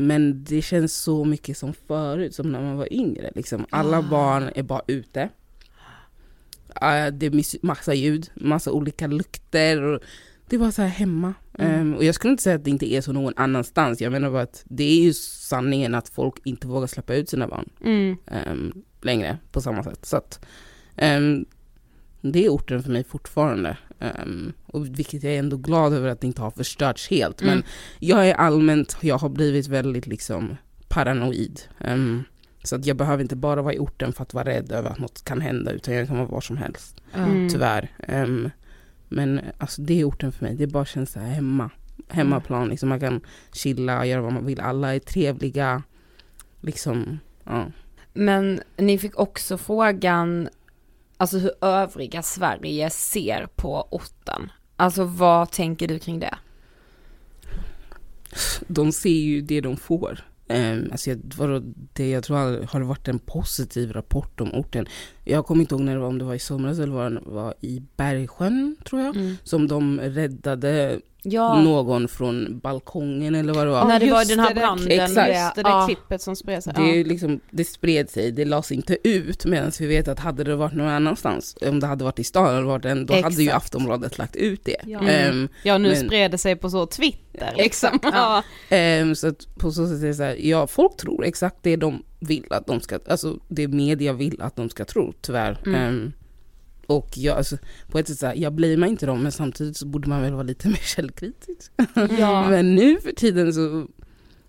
[0.00, 3.30] men det känns så mycket som förut, som när man var yngre.
[3.34, 3.66] Liksom.
[3.70, 4.02] Alla Ah.
[4.02, 5.20] barn är bara ute.
[6.82, 9.82] Eh, det är massa ljud, massa olika lukter.
[9.82, 10.00] Och
[10.48, 11.34] det är bara så här hemma.
[11.58, 11.72] Mm.
[11.80, 14.00] Ehm, och jag skulle inte säga att det inte är så någon annanstans.
[14.00, 17.48] Jag menar bara att det är ju sanningen att folk inte vågar släppa ut sina
[17.48, 18.16] barn Mm.
[18.26, 20.06] ehm, längre på samma sätt.
[20.06, 20.44] Så att,
[20.96, 21.44] ehm,
[22.20, 23.76] det är orten för mig fortfarande.
[24.00, 27.40] Ehm, och vilket jag är ändå glad över att det inte har förstörts helt.
[27.42, 27.64] Men Mm.
[27.98, 30.56] jag är allmänt, jag har blivit väldigt liksom
[30.88, 31.60] paranoid.
[31.80, 32.22] Ehm,
[32.62, 34.98] så att jag behöver inte bara vara i orten för att vara rädd över att
[34.98, 36.96] något kan hända utan jag kan vara var som helst.
[37.14, 37.48] Mm.
[37.48, 37.90] Tyvärr.
[37.98, 38.50] Ehm,
[39.08, 41.70] men alltså det är orten för mig, det bara känns så här hemma.
[42.08, 43.20] Hemmaplan, liksom man kan
[43.52, 45.82] chilla, göra vad man vill, alla är trevliga.
[46.60, 47.66] Liksom, ja.
[48.12, 50.48] Men ni fick också frågan,
[51.18, 54.52] alltså hur övriga Sverige ser på orten.
[54.76, 56.38] Alltså vad tänker du kring det?
[58.66, 60.24] de ser ju det de får.
[60.48, 64.86] Um, alltså jag, vadå, det, jag tror har, det varit en positiv rapport om orten.
[65.24, 67.54] Jag kommer inte ihåg när det var, om det var i somras eller var var
[67.60, 69.16] i Bergsjön tror jag.
[69.16, 69.36] Mm.
[69.44, 71.60] Som de räddade Ja.
[71.62, 73.84] någon från balkongen eller vad det var.
[73.84, 74.90] När det var just den här det, branden.
[74.90, 75.14] Exakt.
[75.14, 75.86] det- Just det där ja.
[75.86, 76.72] klippet som spred sig.
[76.76, 80.18] Det, är ju liksom, det spred sig, det lades inte ut medan vi vet att
[80.18, 83.14] hade det varit någon annanstans, om det hade varit i stan eller varit en, då
[83.14, 83.56] hade ju Exakt.
[83.64, 84.76] Aftonbladet lagt ut det.
[84.86, 84.98] Ja.
[85.00, 85.48] Mm.
[85.62, 87.88] Ja nu men- spred det sig på så Twitter liksom.
[87.94, 88.04] Exakt.
[88.16, 88.42] Ja.
[88.68, 91.76] Ehm, så att på så sätt är det så här, ja folk tror exakt det
[91.76, 95.58] de vill att de ska, alltså det media vill att de ska tro tyvärr.
[95.66, 95.74] Mm.
[95.82, 96.12] Ehm,
[96.88, 97.56] och jag, alltså,
[97.88, 100.32] på ett sätt så här, jag blamear inte dem men samtidigt så borde man väl
[100.32, 101.72] vara lite mer källkritisk.
[102.18, 102.50] Ja.
[102.50, 103.86] men nu för tiden så,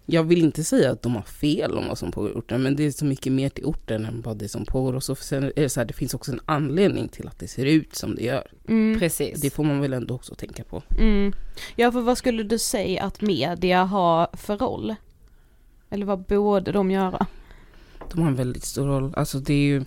[0.05, 2.75] jag vill inte säga att de har fel om vad som pågår i orten men
[2.75, 4.95] det är så mycket mer till orten än bara det som pågår.
[4.95, 7.47] Och så, sen är det så här, det finns också en anledning till att det
[7.47, 8.47] ser ut som det gör.
[8.67, 8.99] Mm.
[8.99, 9.41] Precis.
[9.41, 10.83] Det får man väl ändå också tänka på.
[10.99, 11.33] Mm.
[11.75, 14.95] Ja för vad skulle du säga att media har för roll?
[15.89, 17.27] Eller vad borde de göra?
[18.11, 19.13] De har en väldigt stor roll.
[19.15, 19.85] Alltså det är ju...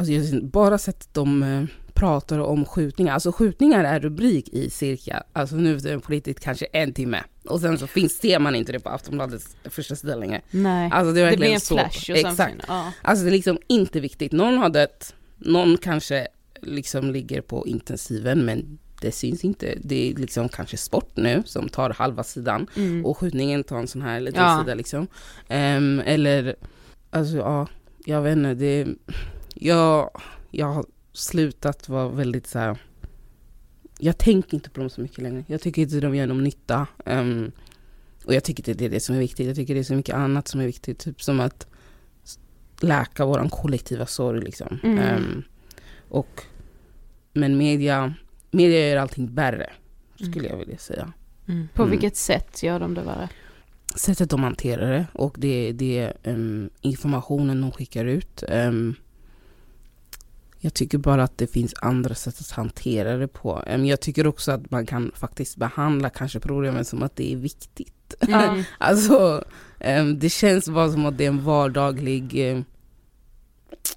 [0.00, 3.14] Alltså jag bara sett de eh, pratar om skjutningar.
[3.14, 7.22] Alltså skjutningar är rubrik i cirka, alltså nu är det politiskt kanske en timme.
[7.44, 10.40] Och sen så finns, ser man inte det på Aftonbladets första sida längre.
[10.50, 10.90] Nej.
[10.92, 11.74] Alltså det är det verkligen blir en så.
[11.74, 12.54] flash och Exakt.
[12.68, 12.92] ja.
[13.02, 14.32] Alltså det är liksom inte viktigt.
[14.32, 16.26] Någon har dött, någon kanske
[16.62, 19.74] liksom ligger på intensiven men det syns inte.
[19.82, 23.06] Det är liksom kanske sport nu som tar halva sidan Mm.
[23.06, 24.60] och skjutningen tar en sån här liten Ja.
[24.60, 25.06] sida liksom.
[25.48, 26.56] Ehm, eller,
[27.10, 27.66] alltså ja,
[28.04, 28.54] jag vet inte.
[28.54, 28.86] Det,
[29.54, 30.10] jag,
[30.50, 32.78] jag har slutat vara väldigt så här.
[33.98, 35.44] Jag tänker inte på dem så mycket längre.
[35.46, 36.86] Jag tycker inte de gör någon nytta.
[37.06, 37.52] Ehm,
[38.24, 39.46] och jag tycker inte det är det som är viktigt.
[39.46, 40.98] Jag tycker det är så mycket annat som är viktigt.
[40.98, 41.66] Typ som att
[42.80, 44.78] läka våran kollektiva sorg liksom.
[44.82, 44.98] Mm.
[44.98, 45.42] Ehm,
[46.08, 46.42] och,
[47.32, 48.14] men media,
[48.50, 49.70] media gör allting värre,
[50.14, 51.12] skulle jag vilja säga.
[51.74, 51.90] På Mm.
[51.90, 53.28] vilket sätt gör de det värre?
[53.94, 58.42] sättet de hanterar det och det, det um, informationen de skickar ut.
[58.48, 58.94] Ehm,
[60.62, 63.64] jag tycker bara att det finns andra sätt att hantera det på.
[63.66, 68.14] Jag tycker också att man kan faktiskt behandla kanske problemet som att det är viktigt.
[68.20, 68.62] Mm.
[68.78, 69.44] alltså,
[70.16, 72.64] det känns bara som att det är en vardaglig,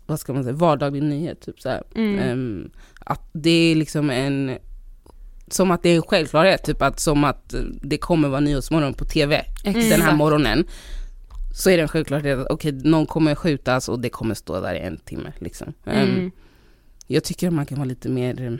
[0.05, 1.41] vad ska man säga, vardaglig nyhet.
[1.41, 1.69] Typ så.
[1.95, 2.71] Mm.
[2.99, 4.57] Att det är liksom en
[5.47, 9.05] som att det är en självklarhet, typ att som att det kommer vara Nyhetsmorgon på
[9.05, 10.17] TV den här Exakt.
[10.17, 10.65] morgonen.
[11.55, 14.75] Så är det en självklarhet att okej, någon kommer skjutas och det kommer stå där
[14.75, 15.33] i en timme.
[15.39, 15.73] Liksom.
[15.85, 16.31] Mm.
[17.07, 18.53] Jag tycker att man kan vara lite mer eh,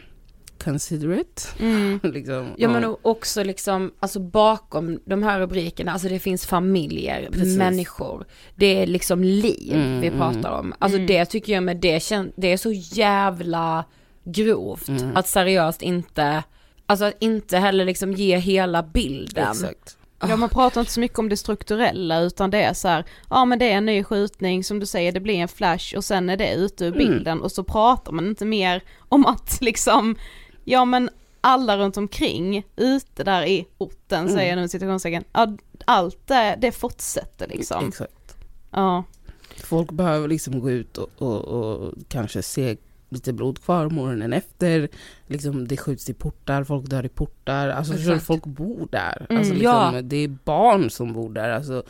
[0.63, 1.41] considerate.
[1.60, 1.99] Mm.
[2.13, 2.47] liksom.
[2.58, 7.58] Ja men och också liksom, alltså bakom de här rubrikerna, alltså det finns familjer, Precis.
[7.58, 8.25] människor.
[8.56, 10.19] Det är liksom liv Mm, vi mm.
[10.19, 10.73] pratar om.
[10.79, 11.08] Alltså Mm.
[11.08, 13.86] det tycker jag med det, kän- det är så jävla
[14.23, 15.15] grovt Mm.
[15.17, 16.43] att seriöst inte,
[16.86, 19.51] alltså att inte heller liksom ge hela bilden.
[19.51, 19.97] Exakt.
[20.30, 23.46] Ja man pratar inte så mycket om det strukturella utan det är så här, ja
[23.46, 26.30] men det är en ny skjutning som du säger, det blir en flash och sen
[26.30, 26.98] är det ute ur Mm.
[27.08, 30.16] bilden och så pratar man inte mer om att liksom,
[30.64, 31.10] ja men
[31.42, 34.36] alla runt omkring ute där i orten, Mm.
[34.36, 35.48] säger jag nu citationstecken, ja,
[35.86, 37.88] allt det, det fortsätter liksom.
[37.88, 38.38] Exakt.
[38.72, 39.04] Ja.
[39.64, 42.78] Folk behöver liksom gå ut och, och, och kanske se
[43.13, 44.89] lite blod kvar morgonen efter.
[45.28, 47.69] Liksom det skjuts i portar, folk dör i portar.
[47.69, 48.26] Alltså Exakt.
[48.26, 49.26] folk bor där.
[49.30, 50.02] Mm, alltså, liksom, ja.
[50.02, 51.49] Det är barn som bor där.
[51.49, 51.84] Alltså,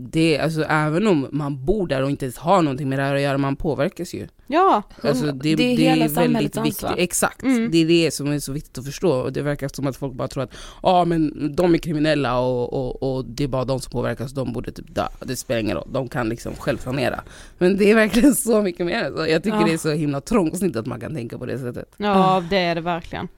[0.00, 3.14] det, alltså, även om man bor där och inte ens har någonting med det här
[3.14, 4.28] att göra, man påverkas ju.
[4.46, 6.58] Ja, Alltså, det, Det är det, hela är väldigt viktigt.
[6.84, 6.94] ansvar.
[6.98, 7.70] Exakt, Mm.
[7.70, 9.10] det är det som är så viktigt att förstå.
[9.12, 12.72] Och det verkar som att folk bara tror att ah, men de är kriminella och,
[12.72, 15.06] och, och det är bara de som påverkas, de borde typ dö.
[15.20, 17.20] Det spelar ingen roll, de kan liksom självplanera.
[17.58, 19.26] Men det är verkligen så mycket mer.
[19.28, 19.66] Jag tycker Ja.
[19.66, 21.94] det är så himla trångsnitt att man kan tänka på det sättet.
[21.96, 23.28] ja det är det verkligen.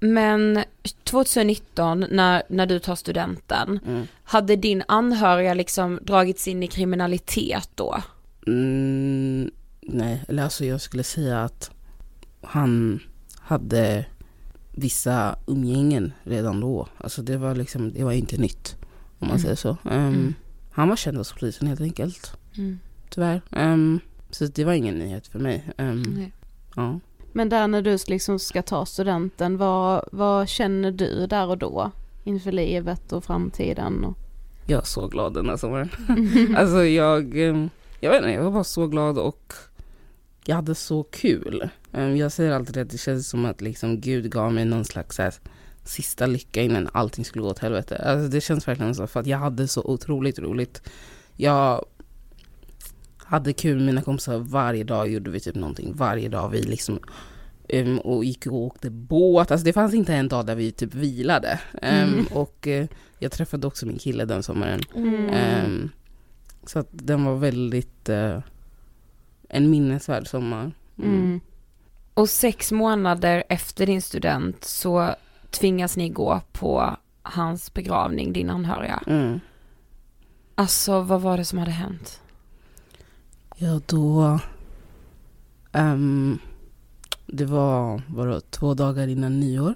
[0.00, 0.64] Men
[1.04, 4.06] 2019 när, när du tar studenten, Mm.
[4.24, 8.02] hade din anhöriga liksom dragits in i kriminalitet då?
[8.46, 11.70] Mm, nej, eller alltså jag skulle säga att
[12.42, 13.00] han
[13.40, 14.06] hade
[14.72, 16.88] vissa umgängen redan då.
[16.98, 18.76] Alltså det var liksom, det var inte nytt.
[19.18, 19.42] Om man Mm.
[19.42, 19.76] säger så.
[19.90, 20.34] Mm.
[20.70, 22.32] Han var känd hos polisen helt enkelt.
[22.56, 22.78] Mm.
[23.10, 23.42] Tyvärr.
[23.52, 25.64] Ehm, så det var ingen nyhet för mig.
[25.78, 26.32] Nej.
[26.76, 27.00] ja.
[27.36, 31.90] Men där när du liksom ska ta studenten, vad, vad känner du där och då?
[32.24, 34.04] Inför livet och framtiden?
[34.04, 34.18] Och...
[34.66, 35.90] Jag är så glad den här sommaren.
[36.56, 37.70] alltså jag, ehm,
[38.00, 39.52] jag vet inte, jag var bara så glad och
[40.44, 41.68] jag hade så kul.
[41.92, 45.18] Ehm, Jag säger alltid att det känns som att liksom Gud gav mig någon slags
[45.18, 45.34] här,
[45.84, 47.96] sista lycka innan allting skulle gå åt helvete.
[47.96, 50.82] Alltså det känns verkligen så för att jag hade så otroligt roligt.
[51.36, 51.84] Jag
[53.26, 55.92] hade kul med mina kompisar varje dag gjorde vi typ någonting.
[55.96, 56.98] Varje dag vi liksom
[57.68, 59.50] ehm, och gick och åkte båt.
[59.50, 61.60] Alltså det fanns inte en dag där vi typ vilade.
[61.82, 62.26] Ehm, Mm.
[62.26, 62.86] Och eh,
[63.18, 64.80] jag träffade också min kille den sommaren.
[64.94, 65.28] Mm.
[65.28, 65.90] Ehm,
[66.66, 68.38] så att den var väldigt eh,
[69.48, 70.72] en minnesvärd sommar.
[70.98, 71.40] Mm.
[72.14, 75.14] Och sex månader efter din student så
[75.50, 79.02] tvingas ni gå på hans begravning, din anhöriga.
[79.06, 79.40] Mm.
[80.54, 82.20] Alltså vad var det som hade hänt?
[83.58, 84.38] Ja, då...
[85.72, 86.38] Um,
[87.26, 89.74] det var vadå, två dagar innan nyår.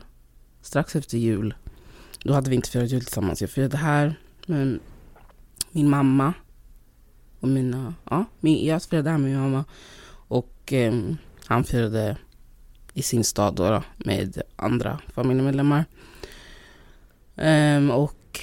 [0.61, 1.55] Strax efter jul.
[2.25, 3.40] Då hade vi inte firat jul tillsammans.
[3.40, 4.14] Jag firade här
[4.47, 4.79] med
[5.71, 6.35] min mamma.
[7.40, 7.95] Och mina...
[8.11, 9.64] Ja, min, jag firade här med min mamma.
[10.12, 12.16] Och um, han firade
[12.95, 15.85] i sin stad då, då med andra familjemedlemmar.
[17.37, 18.40] Um, och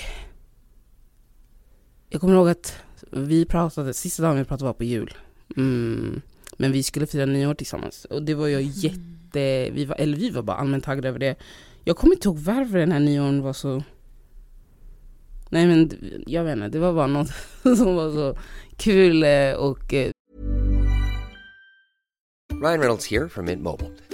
[2.10, 2.76] jag kommer ihåg att
[3.12, 5.14] vi pratade, sista dagen vi pratade var på jul.
[5.58, 6.22] Mm,
[6.58, 8.06] men vi skulle fira nyår tillsammans.
[8.06, 11.36] Och det var jag jätte, vi var, eller vi var bara allmänt taggade över det.
[11.84, 13.84] Jag kommer inte ihåg varför den här nyåren var så...
[15.50, 15.92] Nej men
[16.28, 17.30] jag vet inte, det var bara något
[17.78, 18.38] som var så
[18.78, 20.12] kul eh, och eh,
[22.62, 23.90] Ryan Reynolds here from Mint Mobile.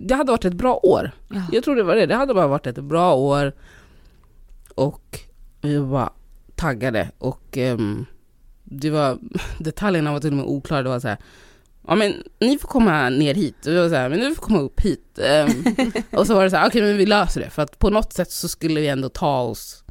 [0.00, 1.10] det hade varit ett bra år.
[1.28, 1.42] Ja.
[1.52, 3.52] Jag tror det var det, det hade bara varit ett bra år.
[4.74, 5.18] Och
[5.60, 6.10] vi var
[6.54, 8.04] taggade och ehm,
[8.64, 9.18] det var,
[9.58, 10.82] detaljerna var till och med oklara.
[10.82, 11.18] Det var så här,
[11.86, 13.66] ja men ni får komma ner hit.
[13.66, 15.18] Och vi var så här, men ni får komma upp hit.
[15.18, 15.64] Ehm,
[16.12, 17.50] och så var det så här, okej men vi löser det.
[17.50, 19.84] För att på något sätt så skulle vi ändå ta oss,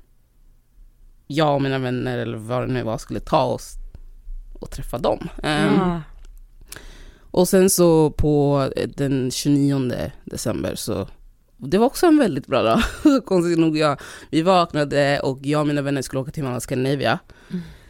[1.28, 3.74] jag och mina vänner eller vad det nu var, skulle ta oss
[4.60, 5.30] och träffa dem.
[5.43, 6.02] Ehm, Ja.
[7.32, 8.63] Och sen så på
[8.96, 9.92] den 29
[10.26, 11.08] december så
[11.58, 12.82] det var också en väldigt bra dag.
[13.26, 16.63] Konstigt nog, jag, vi vaknade och jag och mina vänner skulle åka till Mall of
[16.63, 17.20] Scandinavia.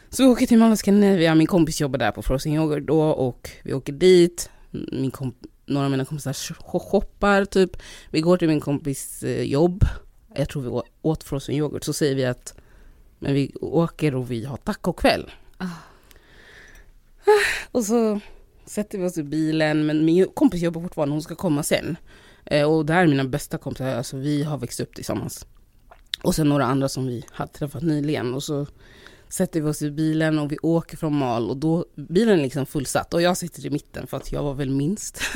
[0.10, 3.02] Så vi åker till Mall of Scandinavia, min kompis jobbar där på Frozen Yoghurt då
[3.02, 4.49] och vi åker dit.
[4.71, 5.12] Min
[5.65, 7.78] några av mina kompisar sh- shoppar typ.
[8.10, 9.86] Vi går till min kompis eh, jobb.
[10.36, 11.84] Jag tror vi åt Frozen Yoghurt.
[11.84, 12.54] Så säger vi att
[13.19, 15.32] men vi åker och vi har tacokväll.
[17.71, 18.19] Och så
[18.69, 21.97] sätter vi oss i bilen, men min kompis jobbar fortfarande, hon ska komma sen.
[22.45, 25.45] Eh, och det här är mina bästa kompisar, alltså vi har växt upp tillsammans.
[26.23, 28.34] Och sen några andra som vi hade träffat nyligen.
[28.34, 28.67] Och så
[29.29, 32.65] sätter vi oss i bilen och vi åker från Mal och då, bilen är liksom
[32.65, 35.21] fullsatt och jag sitter i mitten för att jag var väl minst.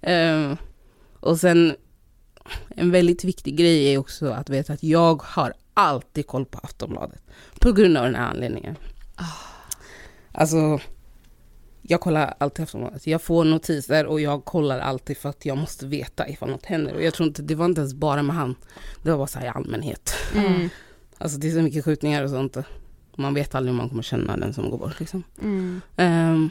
[0.00, 0.54] Eh,
[1.20, 1.76] och sen,
[2.68, 7.22] en väldigt viktig grej är också att veta att jag har alltid koll på Aftonbladet.
[7.60, 8.76] På grund av den här anledningen.
[10.32, 10.80] Alltså,
[11.88, 13.06] jag kollar alltid Aftonbladet.
[13.06, 16.94] Jag får notiser och jag kollar alltid för att jag måste veta ifall något händer.
[16.94, 18.54] Och jag tror inte, det var inte ens bara med han.
[19.02, 20.14] Det var bara så här i allmänhet.
[20.34, 20.68] Mm.
[21.18, 22.56] Alltså det är så mycket skjutningar och sånt.
[23.16, 25.22] Man vet aldrig om man kommer känna den som går bort liksom.
[25.42, 25.80] Mm.
[25.96, 26.50] Ehm,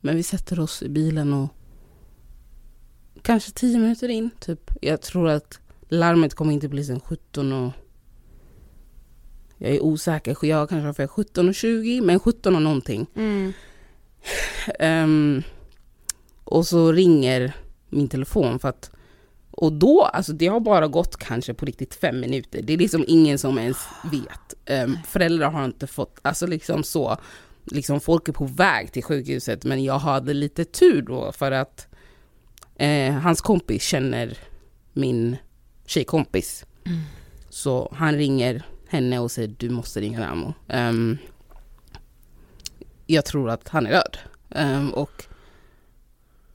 [0.00, 1.48] men vi sätter oss i bilen och
[3.22, 4.70] kanske tio minuter in, typ.
[4.80, 7.72] Jag tror att larmet kom in till polisen 17 och
[9.58, 13.06] jag är osäker, jag kanske har för 17 och 20, men 17 och någonting.
[13.14, 13.52] Mm.
[14.78, 15.42] Ehm,
[16.44, 17.56] och så ringer
[17.88, 18.90] min telefon för att
[19.50, 22.62] och då, alltså det har bara gått kanske på riktigt fem minuter.
[22.62, 23.78] Det är liksom ingen som ens
[24.12, 24.54] vet.
[24.64, 27.16] Ehm, föräldrar har inte fått, alltså liksom så,
[27.64, 31.86] liksom folk är på väg till sjukhuset men jag hade lite tur då för att
[32.76, 34.38] eh, hans kompis känner
[34.92, 35.36] min
[35.86, 36.64] tjejkompis.
[36.86, 37.00] Mm.
[37.50, 40.54] Så han ringer henne och säger du måste ringa Ramo.
[40.68, 41.18] Ehm,
[43.14, 44.18] jag tror att han är död.
[44.48, 45.24] Um, och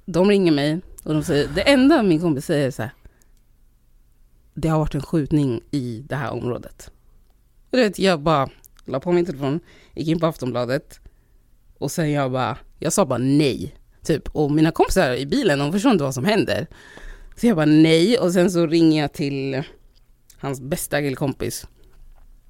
[0.06, 2.91] de ringer mig och de säger, det enda min kompis säger är så här,
[4.53, 6.91] det har varit en skjutning i det här området.
[7.72, 8.49] Och du vet, jag bara
[8.86, 9.60] la på min telefon,
[9.93, 10.99] gick in på Aftonbladet
[11.78, 13.76] och sen jag bara, jag sa bara nej.
[14.03, 14.36] Typ.
[14.36, 16.68] Och mina kompisar i bilen, de förstår inte vad som händer.
[17.36, 19.64] Så jag bara nej och sen så ringer jag till
[20.38, 21.68] hans bästa killkompis.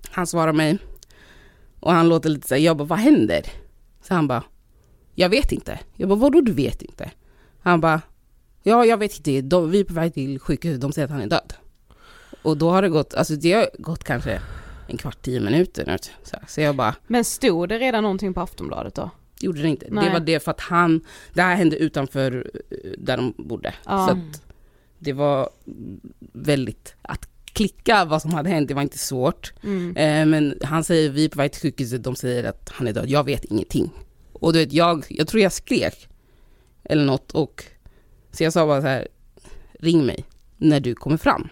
[0.10, 0.78] Han svarar mig
[1.80, 3.46] och han låter lite så här, jag bara vad händer?
[4.08, 4.44] Så han bara,
[5.16, 5.80] jag vet inte.
[5.96, 7.12] Jag bara vadå du vet inte?
[7.60, 8.02] Han bara,
[8.64, 11.22] ja jag vet inte, de, vi är på väg till sjukhuset, de säger att han
[11.22, 11.54] är död.
[12.42, 14.42] Och då har det gått, alltså det har gått kanske
[14.88, 15.98] en kvart, tio minuter nu.
[16.24, 19.12] Så, så jag bara, Men stod det redan någonting på Aftonbladet då?
[19.40, 19.88] gjorde det inte.
[19.90, 20.06] Nej.
[20.06, 21.02] Det var det för att han,
[21.34, 23.74] det här hände utanför eh, där de bodde.
[23.86, 24.08] Ja.
[24.08, 24.40] Så
[25.00, 25.50] det var
[26.34, 29.54] väldigt, att klicka vad som hade hänt, det var inte svårt.
[29.64, 29.98] Mm.
[29.98, 32.94] Eh, men han säger, vi är på väg till sjukhuset, de säger att han är
[32.94, 33.92] död, jag vet ingenting.
[34.34, 36.08] Och du vet, jag, jag tror jag skrek
[36.84, 37.66] eller något och
[38.32, 39.08] så jag sa bara så här,
[39.80, 40.26] ring mig
[40.58, 41.48] när du kommer fram.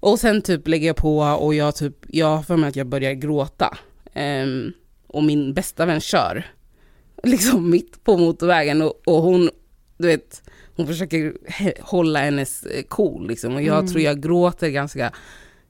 [0.00, 2.86] Och sen typ lägger jag på och jag typ, jag har för mig att jag
[2.86, 3.78] börjar gråta.
[4.14, 4.72] Ehm,
[5.06, 6.46] och min bästa vän kör,
[7.22, 9.50] liksom mitt på motorvägen och, och hon,
[9.98, 10.42] du vet,
[10.76, 11.34] hon försöker
[11.82, 13.54] hålla hennes eh, cool liksom.
[13.54, 13.86] Och jag Mm.
[13.90, 15.12] tror jag gråter ganska,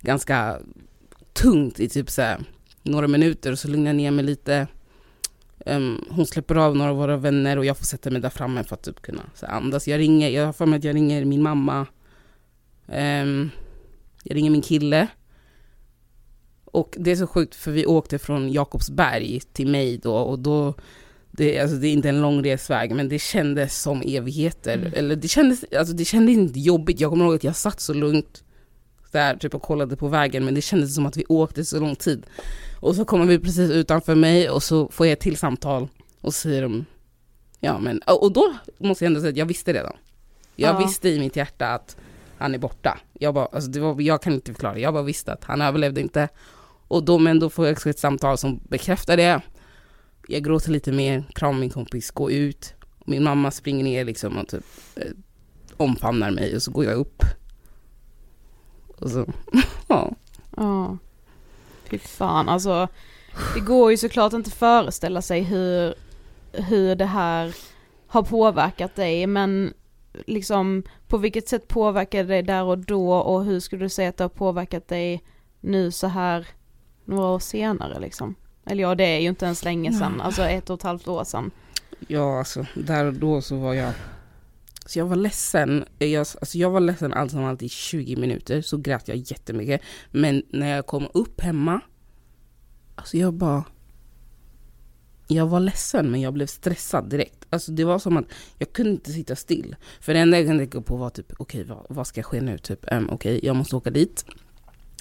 [0.00, 0.58] ganska
[1.32, 2.40] tungt i typ så här,
[2.82, 4.66] några minuter och så lugnar jag ner mig lite.
[5.66, 8.64] Ehm, hon släpper av några av våra vänner och jag får sätta mig där framme
[8.64, 9.88] för att typ kunna så här, andas.
[9.88, 11.86] Jag ringer, jag har för mig att jag ringer min mamma.
[12.88, 13.50] Ehm,
[14.22, 15.08] jag ringer min kille.
[16.64, 20.74] Och det är så sjukt för vi åkte från Jakobsberg till mig då och då
[21.36, 24.74] det, alltså det är inte en lång resväg men det kändes som evigheter.
[24.78, 24.92] Mm.
[24.96, 27.00] Eller det kändes, alltså det kändes inte jobbigt.
[27.00, 28.44] Jag kommer ihåg att jag satt så lugnt
[29.12, 31.96] där typ och kollade på vägen men det kändes som att vi åkte så lång
[31.96, 32.26] tid.
[32.80, 35.88] Och så kommer vi precis utanför mig och så får jag ett till samtal
[36.20, 36.84] och säger de
[37.60, 39.92] Ja men, och då måste jag ändå säga att jag visste redan.
[40.56, 40.86] Jag Ja.
[40.86, 41.96] visste i mitt hjärta att
[42.38, 42.98] han är borta.
[43.12, 46.00] Jag, bara, alltså det var, jag kan inte förklara, jag bara visste att han överlevde
[46.00, 46.28] inte.
[46.88, 49.40] Och då, men då får jag också ett samtal som bekräftar det.
[50.28, 52.74] Jag gråter lite mer, kramar min kompis, går ut.
[53.06, 54.64] Min mamma springer ner liksom och typ
[54.96, 55.10] eh,
[55.76, 57.22] omfamnar mig och så går jag upp.
[58.96, 59.32] Och så,
[59.88, 60.12] ja.
[60.56, 60.98] Ja.
[61.90, 62.88] Fy fan, alltså.
[63.54, 65.94] Det går ju såklart inte föreställa sig hur,
[66.52, 67.54] hur det här
[68.06, 69.74] har påverkat dig, men
[70.26, 74.08] liksom på vilket sätt påverkade det dig där och då och hur skulle du säga
[74.08, 75.24] att det har påverkat dig
[75.60, 76.46] nu så här
[77.04, 78.34] några år senare liksom?
[78.66, 81.24] Eller ja, det är ju inte ens länge sedan, alltså ett och ett halvt år
[81.24, 81.50] sedan.
[82.08, 83.92] Ja, alltså där och då så var jag...
[84.86, 85.84] Så jag var ledsen.
[85.98, 89.80] Jag, alltså jag var ledsen allt som allt i 20 minuter, så grät jag jättemycket.
[90.10, 91.80] Men när jag kom upp hemma,
[92.94, 93.64] alltså jag bara...
[95.28, 97.46] Jag var ledsen men jag blev stressad direkt.
[97.50, 98.24] Alltså det var som att
[98.58, 99.76] jag kunde inte sitta still.
[100.00, 102.58] För det enda jag kunde tänka på var typ, okej vad, vad ska ske nu?
[102.58, 104.24] Typ, um, okej jag måste åka dit.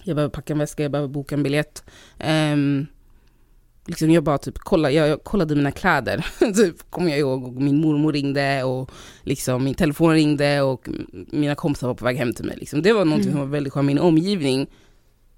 [0.03, 1.83] Jag behöver packa en väska, jag behöver boka en biljett.
[2.19, 2.87] Ehm,
[3.85, 6.25] liksom jag bara typ kolla, jag, jag kollade mina kläder,
[6.55, 7.43] typ kommer jag ihåg.
[7.43, 8.91] Och min mormor ringde och
[9.23, 10.87] liksom min telefon ringde och
[11.31, 12.57] mina kompisar var på väg hem till mig.
[12.57, 12.81] Liksom.
[12.81, 13.33] Det var någonting Mm.
[13.33, 13.85] som var väldigt skönt.
[13.85, 14.67] Min omgivning,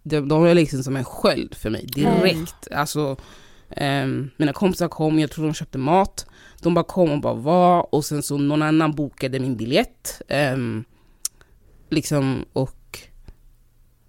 [0.03, 2.67] de, de var liksom som en sköld för mig direkt.
[2.71, 3.17] Alltså,
[3.69, 6.25] ehm, mina kompisar kom, jag tror de köpte mat.
[6.61, 10.21] De bara kom och bara var och sen så någon annan bokade min biljett.
[10.27, 10.83] ehm,
[11.89, 12.84] liksom och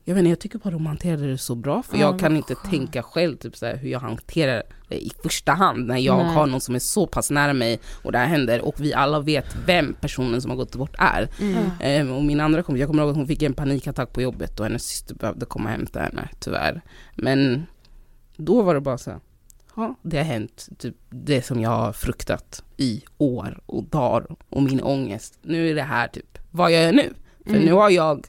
[0.09, 2.37] jag vet inte, jag tycker bara de hanterade det så bra för Ja, jag kan
[2.37, 2.71] inte skönt.
[2.71, 6.35] tänka själv typ så här, hur jag hanterar det i första hand när jag Nej.
[6.35, 9.21] har någon som är så pass nära mig och det här händer och vi alla
[9.21, 11.29] vet vem personen som har gått bort är.
[11.41, 11.65] Mm.
[11.81, 14.61] Ehm, och min andra kompis, jag kommer ihåg att hon fick en panikattack på jobbet
[14.61, 16.81] och hennes syster behövde komma och hämta henne tyvärr.
[17.15, 17.67] Men
[18.37, 19.21] då var det bara så här,
[19.77, 24.63] ja, det har hänt, typ det som jag har fruktat i år och dagar och
[24.63, 25.39] min ångest.
[25.43, 27.15] Nu är det här typ, vad gör jag nu?
[27.45, 27.65] För Mm.
[27.65, 28.27] nu har jag,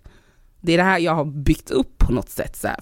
[0.62, 2.78] det är det här jag har byggt upp på något sätt så här,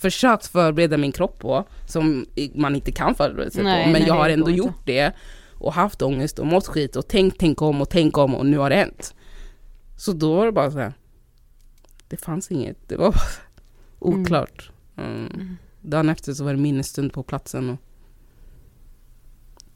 [0.00, 4.08] försökt förbereda min kropp på, som man inte kan förbereda sig Nej, på, men nej,
[4.08, 4.58] jag har ändå inte.
[4.58, 5.12] gjort det
[5.54, 8.58] och haft ångest och mått skit och tänkt, tänk om och tänk om och nu
[8.58, 9.14] har det hänt.
[9.96, 10.92] Så då var det bara så här,
[12.08, 13.20] det fanns inget, det var bara
[13.98, 14.70] oklart.
[14.96, 15.56] Mm.
[15.80, 17.78] Dagen efter så var det minnesstund på platsen och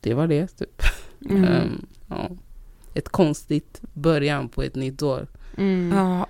[0.00, 0.82] det var det typ.
[1.30, 1.44] Mm.
[1.52, 2.30] Ehm, ja.
[2.94, 5.26] Ett konstigt början på ett nytt år.
[5.92, 6.26] Ja.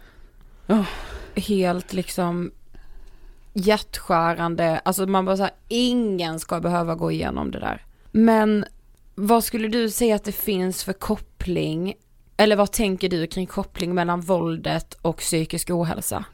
[1.37, 2.51] Helt liksom
[3.53, 7.85] hjärtskärande, alltså man bara säga ingen ska behöva gå igenom det där.
[8.13, 8.65] Men
[9.15, 11.95] vad skulle du säga att det finns för koppling,
[12.37, 16.25] eller vad tänker du kring koppling mellan våldet och psykisk ohälsa?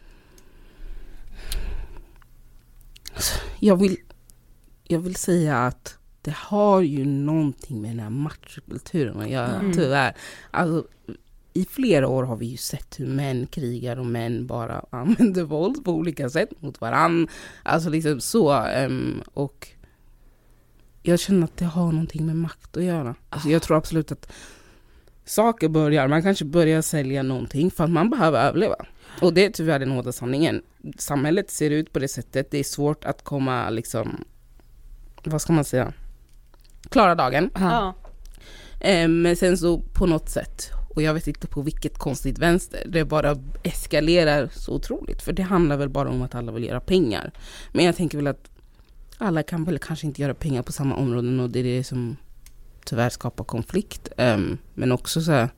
[3.59, 3.97] Jag vill,
[4.85, 9.73] jag vill säga att det har ju någonting med den här machokulturen att göra, Mm.
[9.73, 10.17] tyvärr.
[10.51, 10.85] Alltså,
[11.53, 15.85] I flera år har vi ju sett hur män krigar och män bara använder våld
[15.85, 17.29] på olika sätt mot varann.
[17.63, 18.51] Alltså liksom så.
[18.53, 19.69] ehm, och
[21.03, 23.15] jag känner att det har någonting med makt att göra.
[23.31, 24.33] Alltså jag tror absolut att
[25.25, 28.77] saker börjar, man kanske börjar sälja någonting för att man behöver överleva.
[29.21, 30.63] Och det är tyvärr den hårda sanningen.
[30.99, 34.25] Samhället ser ut på det sättet, det är svårt att komma liksom,
[35.25, 35.93] vad ska man säga,
[36.89, 37.51] klara dagen.
[37.55, 37.95] Ja.
[38.81, 42.83] Eh, Men sen så på något sätt, och jag vet inte på vilket konstigt vänster,
[42.87, 45.23] det bara eskalerar så otroligt.
[45.23, 47.33] För det handlar väl bara om att alla vill göra pengar.
[47.73, 48.51] Men jag tänker väl att
[49.19, 52.17] alla kan väl kanske inte göra pengar på samma områden och det är det som
[52.85, 54.09] tyvärr skapar konflikt.
[54.17, 55.49] Ehm, Men också så här,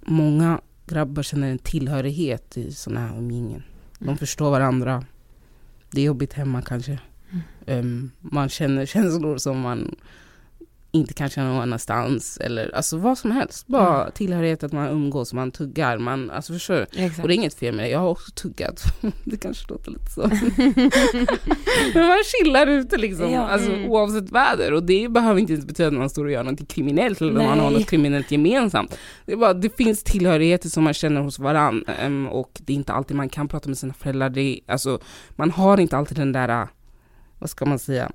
[0.00, 3.62] många grabbar känner en tillhörighet i sådana här umgängen.
[3.98, 5.04] De förstår varandra.
[5.90, 6.98] Det är jobbigt hemma kanske.
[7.66, 9.96] Ehm, man känner känslor som man
[10.94, 12.38] inte kan känna någon annanstans.
[12.38, 13.66] Eller alltså vad som helst.
[13.66, 15.98] Bara tillhörighet att man umgås, man tuggar.
[15.98, 16.86] Man, alltså förstår?
[16.96, 17.18] Exakt.
[17.22, 17.88] Och det är inget fel med det.
[17.90, 18.82] Jag har också tuggat.
[19.24, 20.20] det kanske låter lite så.
[21.94, 23.30] Men man chillar ute liksom.
[23.30, 23.40] Ja.
[23.48, 23.90] Alltså, Mm.
[23.90, 24.72] oavsett väder.
[24.72, 27.20] Och det behöver inte ens betyda att man står och gör något kriminellt.
[27.20, 28.98] Eller att man har något kriminellt gemensamt.
[29.26, 31.94] Det, är bara, det finns tillhörigheter som man känner hos varandra.
[31.94, 34.30] ehm, och det är inte alltid man kan prata med sina föräldrar.
[34.30, 34.98] Det är, alltså,
[35.30, 36.68] man har inte alltid den där,
[37.38, 38.10] vad ska man säga,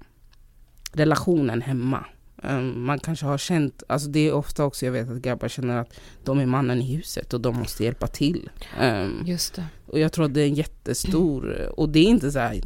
[0.93, 2.05] relationen hemma.
[2.43, 5.77] Ehm, man kanske har känt, alltså det är ofta också jag vet att grabbar känner
[5.77, 8.49] att de är mannen i huset och de måste hjälpa till.
[8.79, 9.65] Ehm, Just det.
[9.85, 12.61] och jag tror att det är en jättestor, och det är inte så här,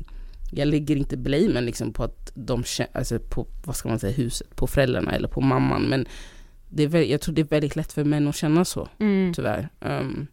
[0.51, 2.63] jag lägger inte blamen liksom på att de
[2.93, 5.81] alltså på, vad ska man säga, huset, på föräldrarna eller på mamman.
[5.83, 6.05] Men
[6.69, 9.33] det är, väl- jag tror det är väldigt lätt för män att känna så, Mm.
[9.33, 9.69] tyvärr.
[9.81, 10.27] Ehm,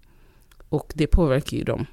[0.69, 1.87] och det påverkar ju dem.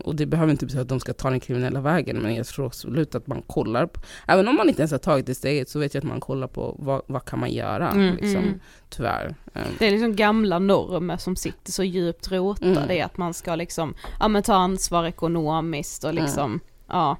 [0.00, 2.66] Och det behöver inte betyda att de ska ta den kriminella vägen, men jag tror
[2.66, 5.78] absolut att man kollar på, även om man inte ens har tagit det steget så
[5.78, 8.60] vet jag att man kollar på vad, vad kan man göra, Mm, liksom, mm.
[8.88, 9.34] tyvärr.
[9.54, 12.90] Ehm, Det är liksom gamla normer som sitter så djupt rotade Mm.
[12.90, 17.16] i att man ska liksom, ja men ta ansvar ekonomiskt och liksom, ja.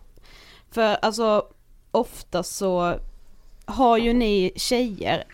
[0.70, 1.45] För alltså,
[1.91, 2.95] ofta så
[3.64, 5.24] har ju ni tjejer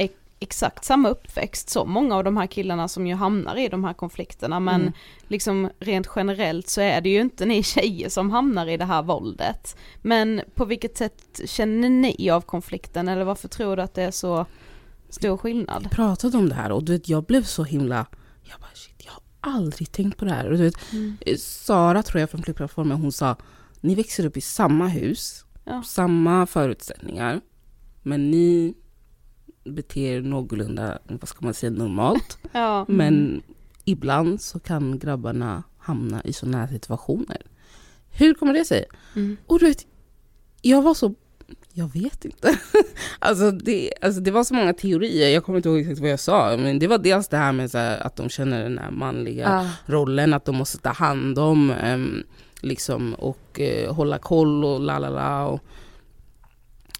[0.40, 3.92] exakt samma uppväxt som många av de här killarna som ju hamnar i de här
[3.94, 4.92] konflikterna men Mm.
[5.28, 9.02] liksom rent generellt så är det ju inte ni tjejer som hamnar i det här
[9.02, 9.76] våldet.
[10.02, 14.10] Men på vilket sätt känner ni av konflikten eller varför tror du att det är
[14.10, 14.46] så
[15.08, 15.90] stor skillnad?
[15.90, 18.06] pratade om det här och du vet, jag blev så himla,
[18.42, 19.22] jag bara shit, jag har
[19.56, 20.46] aldrig tänkt på det här.
[20.50, 21.16] Och du vet, Mm.
[21.38, 23.36] Sara tror jag från Flickplattformen, hon sa,
[23.80, 25.82] ni växer upp i samma hus, Ja.
[25.82, 27.40] samma förutsättningar,
[28.02, 28.74] men ni
[29.66, 32.38] beter er någorlunda, vad ska man säga, normalt.
[32.52, 32.84] Ja.
[32.88, 33.42] Men
[33.84, 37.42] ibland så kan grabbarna hamna i sådana här situationer.
[38.10, 38.84] Hur kommer det sig?
[39.16, 39.36] Mm.
[39.46, 39.86] Och du vet,
[40.62, 41.14] jag var så,
[41.72, 42.58] jag vet inte.
[43.18, 46.20] alltså, det, alltså det var så många teorier, jag kommer inte ihåg exakt vad jag
[46.20, 46.56] sa.
[46.56, 49.92] Men det var dels det här med här, att de känner den här manliga Ja.
[49.94, 52.22] rollen, att de måste ta hand om ehm,
[52.60, 55.58] liksom, och eh, hålla koll och la la la.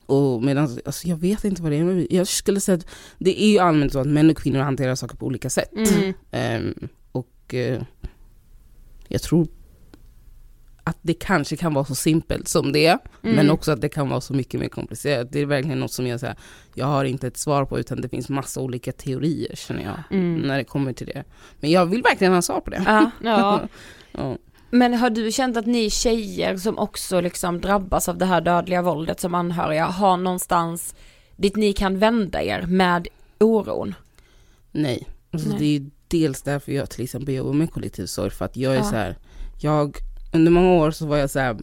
[0.07, 2.87] Och, medan, alltså jag vet inte vad det är, jag skulle säga att
[3.19, 5.73] det är ju allmänt så att män och kvinnor hanterar saker på olika sätt.
[5.77, 6.13] Mm.
[6.31, 7.83] Ehm, och eh,
[9.09, 9.49] jag tror
[10.85, 13.37] att det kanske kan vara så simpelt som det är, Mm.
[13.37, 15.33] men också att det kan vara så mycket mer komplicerat.
[15.33, 16.37] Det är verkligen något som jag säger,
[16.75, 20.35] jag har inte ett svar på, utan det finns massa olika teorier känner jag, Mm.
[20.41, 21.25] när det kommer till det.
[21.61, 22.83] Men jag vill verkligen ha svar på det.
[22.87, 23.11] Ja.
[23.23, 23.69] Ja.
[24.13, 24.37] ja.
[24.77, 28.83] Men har du känt att ni tjejer som också liksom drabbas av det här dödliga
[28.83, 30.95] våldet som anhöriga har någonstans
[31.37, 33.09] dit ni kan vända er med
[33.41, 33.95] oron?
[34.73, 35.09] Nej.
[35.31, 35.59] Alltså Nej.
[35.59, 38.73] Det är ju dels därför jag till exempel jobbar med kollektiv sorg, för att jag
[38.73, 38.85] är Ja.
[38.85, 39.17] så här,
[39.61, 39.97] jag,
[40.33, 41.57] under många år så var jag så här,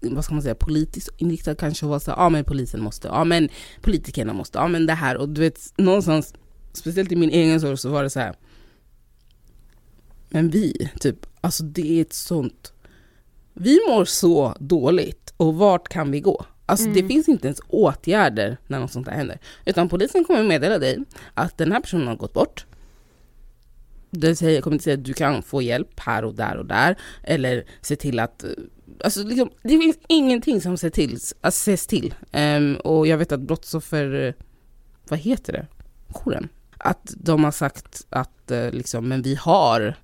[0.00, 3.24] vad ska man säga, politiskt inriktad kanske och vara såhär, ja men polisen måste, ja
[3.24, 3.48] men
[3.80, 6.34] politikerna måste, ja men det här och du vet någonstans,
[6.72, 8.34] speciellt i min egen sorg så var det så här.
[10.28, 12.72] Men vi, typ, alltså det är ett sånt,
[13.52, 16.44] vi mår så dåligt och vart kan vi gå?
[16.66, 16.96] Alltså Mm.
[17.02, 19.38] det finns inte ens åtgärder när något sånt här händer.
[19.64, 20.98] Utan polisen kommer meddela dig
[21.34, 22.66] att den här personen har gått bort.
[24.10, 26.96] Den säger, kommer inte säga att du kan få hjälp här och där och där.
[27.22, 28.44] Eller se till att...
[29.04, 31.10] Alltså liksom, det finns ingenting som ses till.
[31.12, 32.14] Alltså, ses till.
[32.32, 34.34] Ehm, och jag vet att brottsoffer...
[35.08, 35.66] Vad heter det?
[36.08, 36.48] Jouren.
[36.78, 39.96] Att de har sagt att eh, liksom, men vi har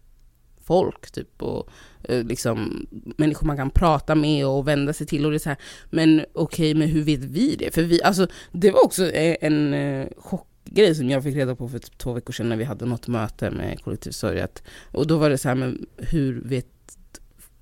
[0.71, 1.69] folk typ och
[2.09, 2.87] eh, liksom
[3.19, 5.59] människor man kan prata med och vända sig till och det är så här,
[5.91, 7.75] men okej men hur vet vi det?
[7.75, 11.79] För vi, alltså det var också en eh, chockgrej som jag fick reda på för
[11.79, 14.63] typ två veckor sedan när vi hade något möte med kollektivsorg att-
[14.93, 16.67] och då var det så här, men hur vet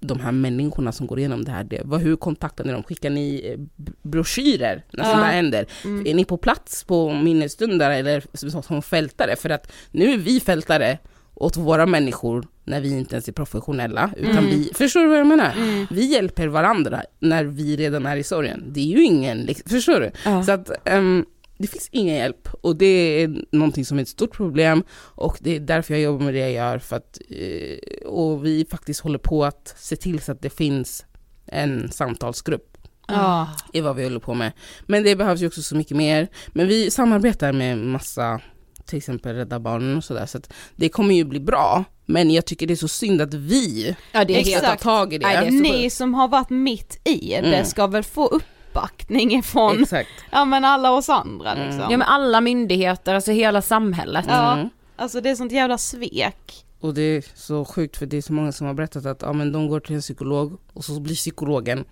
[0.00, 2.82] de här människorna som går igenom det här, det, vad, hur kontaktar ni dem?
[2.82, 3.58] Skickar ni eh,
[4.02, 5.10] broschyrer när Ja.
[5.10, 5.66] sånt här händer?
[5.84, 6.06] Mm.
[6.06, 9.36] Är ni på plats på minnesstunder eller som- som fältare?
[9.36, 10.98] För att nu är vi fältare
[11.40, 14.10] åt våra människor när vi inte ens är professionella.
[14.16, 14.50] Utan Mm.
[14.50, 15.52] vi, förstår du vad jag menar?
[15.56, 15.86] Mm.
[15.90, 18.64] Vi hjälper varandra när vi redan är i sorgen.
[18.72, 20.10] Det är ju ingen, liksom- förstår du?
[20.24, 20.42] Ja.
[20.44, 21.24] Så att ehm,
[21.58, 22.86] det finns ingen hjälp och det
[23.22, 26.40] är någonting som är ett stort problem och det är därför jag jobbar med det
[26.40, 26.78] jag gör.
[26.78, 31.04] För att, eh, och vi faktiskt håller på att se till så att det finns
[31.46, 32.74] en samtalsgrupp
[33.08, 33.48] Ja.
[33.72, 34.52] i vad vi håller på med.
[34.86, 36.28] Men det behövs ju också så mycket mer.
[36.48, 38.40] Men vi samarbetar med massa,
[38.88, 40.26] till exempel Rädda Barnen och sådär.
[40.26, 41.84] Så att det kommer ju bli bra.
[42.06, 44.76] Men jag tycker det är så synd att vi Ja, det är ska helt- ta
[44.90, 45.26] tag i det.
[45.26, 47.64] Nej, det är så Ni som har varit mitt i det Mm.
[47.64, 50.08] ska väl få uppbackning ifrån Exakt.
[50.32, 51.64] ja men alla oss andra Mm.
[51.66, 51.82] liksom.
[51.90, 54.24] Ja men alla myndigheter, alltså hela samhället.
[54.28, 54.68] Ja, Mm.
[54.96, 56.64] alltså det är sånt jävla svek.
[56.80, 59.32] Och det är så sjukt för det är så många som har berättat att ja,
[59.32, 61.84] men de går till en psykolog och så blir psykologen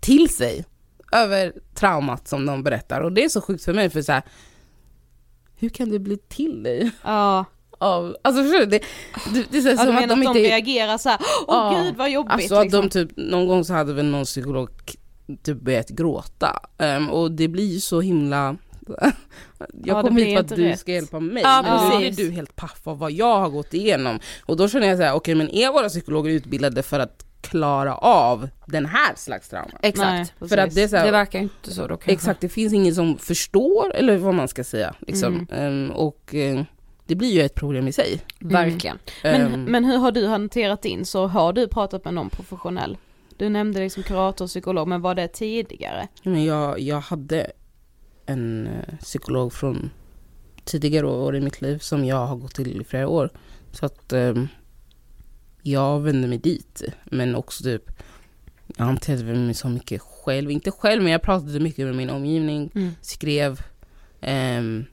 [0.00, 0.64] till sig
[1.12, 3.00] över traumat som de berättar.
[3.00, 4.22] Och det är så sjukt för mig för så här,
[5.56, 6.90] hur kan det bli till dig?
[7.04, 7.44] Ja.
[7.78, 8.66] Av, alltså förstår du?
[8.66, 8.80] Det,
[9.34, 10.38] det, det är så som menar att de inte...
[10.40, 11.82] reagerar så här, åh Ja.
[11.84, 12.80] gud vad jobbigt Alltså att liksom.
[12.82, 14.68] de typ, någon gång så hade väl någon psykolog
[15.42, 16.60] typ börjat gråta.
[16.78, 18.56] Ehm, och det blir ju så himla...
[18.88, 19.12] jag
[19.84, 20.78] Ja, kom hit för att du rätt.
[20.80, 21.42] ska hjälpa mig.
[21.42, 24.18] Ja, men nu är du helt paff av vad jag har gått igenom.
[24.46, 27.94] Och då känner jag så här, okej men är våra psykologer utbildade för att klara
[27.96, 29.70] av den här slags trauma?
[29.82, 30.34] Exakt.
[30.38, 32.12] Nej, För att det är så här, Det verkar inte så då kanske.
[32.12, 34.94] Exakt, det finns ingen som förstår, eller vad man ska säga.
[35.00, 35.46] Liksom.
[35.50, 35.84] Mm.
[35.84, 36.62] Ehm, och eh,
[37.06, 38.20] det blir ju ett problem i sig.
[38.40, 38.98] Verkligen.
[39.22, 42.96] Men, Ehm, men hur har du hanterat din, så har du pratat med någon professionell?
[43.36, 46.08] Du nämnde liksom kurator och psykolog, men var det tidigare?
[46.22, 47.50] Men jag, jag hade
[48.26, 49.90] en eh, psykolog från
[50.64, 53.30] tidigare år i mitt liv som jag har gått till i flera år.
[53.72, 54.48] Så att ehm,
[55.66, 56.82] jag vände mig dit.
[57.04, 57.90] Men också typ,
[58.76, 60.50] jag hanterade mig så mycket själv.
[60.50, 62.70] Inte själv, men jag pratade mycket med min omgivning.
[62.74, 62.90] Mm.
[63.00, 63.60] Skrev.
[64.20, 64.84] ehm,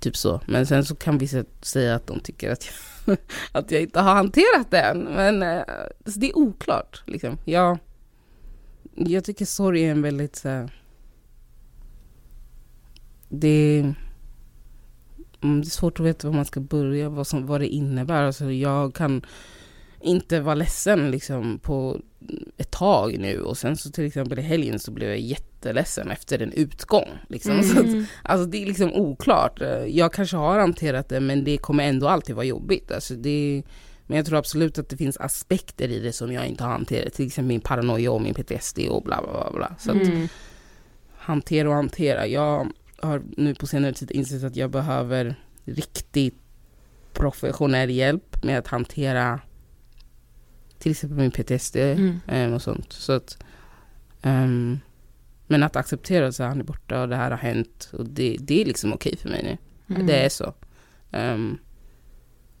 [0.00, 0.40] typ så.
[0.46, 2.66] Men sen så kan vissa säga att de tycker att
[3.06, 3.18] jag,
[3.52, 4.98] att jag inte har hanterat det än.
[4.98, 5.62] Men eh,
[6.06, 7.02] så det är oklart.
[7.06, 7.38] Liksom.
[7.44, 7.78] Jag,
[8.94, 10.70] jag tycker sorg är en väldigt så här,
[13.28, 13.94] det,
[15.46, 18.22] mm, det är svårt att veta var man ska börja, vad, som, vad det innebär.
[18.22, 19.22] Alltså jag kan
[20.00, 22.00] inte vara ledsen liksom på
[22.56, 26.42] ett tag nu och sen så till exempel i helgen så blev jag jätteledsen efter
[26.42, 27.08] en utgång.
[27.28, 27.62] Liksom.
[27.62, 27.86] Så att,
[28.22, 29.60] alltså det är liksom oklart.
[29.88, 32.92] Jag kanske har hanterat det men det kommer ändå alltid vara jobbigt.
[32.92, 33.62] Alltså det,
[34.06, 37.12] men jag tror absolut att det finns aspekter i det som jag inte har hanterat.
[37.12, 39.50] Till exempel min paranoia och min PTSD och bla bla bla.
[39.52, 39.74] bla.
[39.78, 40.28] Så att, Mm.
[41.16, 42.26] hantera och hantera.
[42.26, 45.34] Jag har nu på senare tid insett att jag behöver
[45.64, 46.38] riktigt
[47.12, 49.40] professionell hjälp med att hantera
[50.78, 52.20] till exempel min PTSD Mm.
[52.28, 52.92] eh, och sånt.
[52.92, 53.38] Så att,
[54.22, 54.78] ehm,
[55.46, 58.60] men att acceptera att han är borta och det här har hänt och det, det
[58.60, 59.56] är liksom okej för mig nu.
[59.94, 60.06] Mm.
[60.06, 60.54] Det är så.
[61.12, 61.58] Ehm,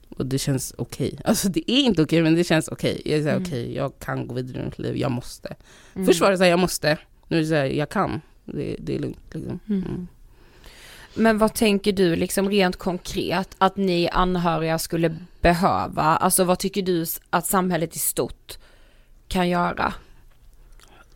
[0.08, 1.18] och det känns okej.
[1.24, 3.02] Alltså det är inte okej men det känns okej.
[3.04, 3.42] Jag säger Mm.
[3.46, 5.56] okej, jag kan gå vidare i mitt liv, jag måste.
[5.94, 6.06] Mm.
[6.06, 6.98] Först var det så här, jag måste.
[7.28, 8.20] Nu är det så här, jag kan.
[8.44, 9.58] Det, det är lugnt liksom.
[9.68, 10.06] Mm.
[11.16, 16.02] Men vad tänker du liksom rent konkret att ni anhöriga skulle behöva?
[16.02, 18.58] Alltså vad tycker du att samhället i stort
[19.28, 19.94] kan göra?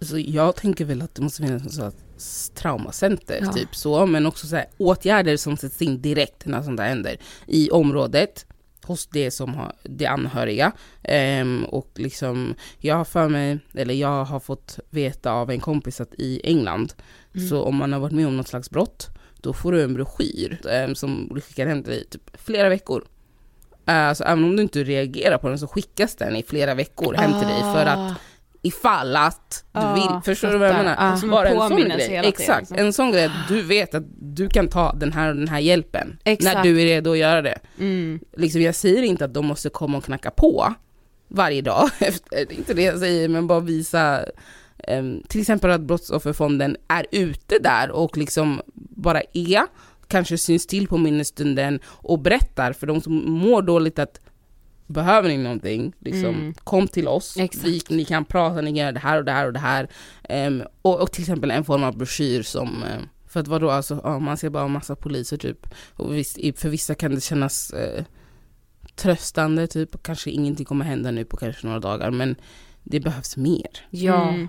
[0.00, 1.94] Så jag tänker väl att det måste finnas något
[2.54, 3.52] traumacenter, Ja.
[3.52, 4.06] typ så.
[4.06, 7.16] Men också så här, åtgärder som sätts in direkt när sånt där händer.
[7.46, 8.46] I området,
[8.84, 10.72] hos det som har, det anhöriga.
[11.02, 16.00] Ehm, och liksom, jag har för mig, eller jag har fått veta av en kompis
[16.00, 16.92] att i England,
[17.34, 17.48] Mm.
[17.48, 19.08] så om man har varit med om något slags brott,
[19.42, 23.04] då får du en broschyr ehm, som du skickar hem till dig typ flera veckor.
[23.86, 27.14] Eh, så även om du inte reagerar på den så skickas den i flera veckor
[27.14, 28.14] hem till dig för att Ah.
[28.62, 31.12] ifall att du Ja, vill, förstår du vad jag menar?
[31.22, 32.76] En Bara en sån grej, hela tiden, exakt, liksom.
[32.86, 35.58] en sån grej att du vet att du kan ta den här och den här
[35.58, 36.56] hjälpen Exakt.
[36.56, 37.58] när du är redo att göra det.
[37.78, 38.20] Mm.
[38.36, 40.74] Liksom, jag säger inte att de måste komma och knacka på
[41.28, 41.88] varje dag,
[42.30, 44.24] det är inte det jag säger, men bara visa
[45.28, 49.62] till exempel att Brottsofferfonden är ute där och liksom bara är,
[50.08, 54.20] kanske syns till på minnesstunden och berättar för de som mår dåligt att
[54.86, 56.54] behöver ni någonting, liksom, Mm.
[56.54, 59.46] kom till oss, vi, ni kan prata, ni kan göra det här och det här
[59.46, 59.88] och det här.
[60.28, 64.00] Em, och, och till exempel en form av broschyr som, em, för att vadå, alltså,
[64.04, 65.66] ja, man ser bara en massa poliser typ.
[65.94, 68.04] Och visst, för vissa kan det kännas eh,
[68.96, 72.36] tröstande, typ, kanske ingenting kommer hända nu på kanske några dagar, men
[72.82, 73.68] det behövs mer.
[73.90, 74.28] Ja.
[74.28, 74.48] Mm.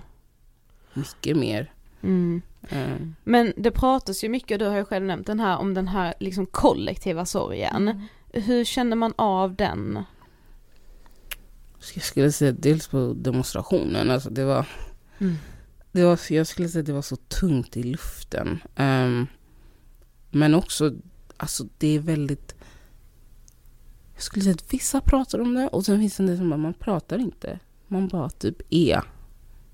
[0.94, 1.72] Mycket mer.
[2.02, 2.42] Mm.
[2.68, 5.88] Em, Men det pratas ju mycket, du har ju själv nämnt den här, om den
[5.88, 8.06] här liksom kollektiva sorgen.
[8.32, 10.04] Hur känner man av den?
[11.94, 14.66] Jag skulle säga dels på demonstrationen, alltså det var,
[15.18, 15.34] Mm.
[15.92, 18.62] det var jag skulle säga att det var så tungt i luften.
[18.76, 19.26] Ehm,
[20.30, 20.92] men också,
[21.36, 22.54] alltså det är väldigt,
[24.14, 26.50] jag skulle säga att vissa pratar om det och sen finns det en del som
[26.50, 27.58] bara, man pratar inte.
[27.86, 29.02] Man bara typ är.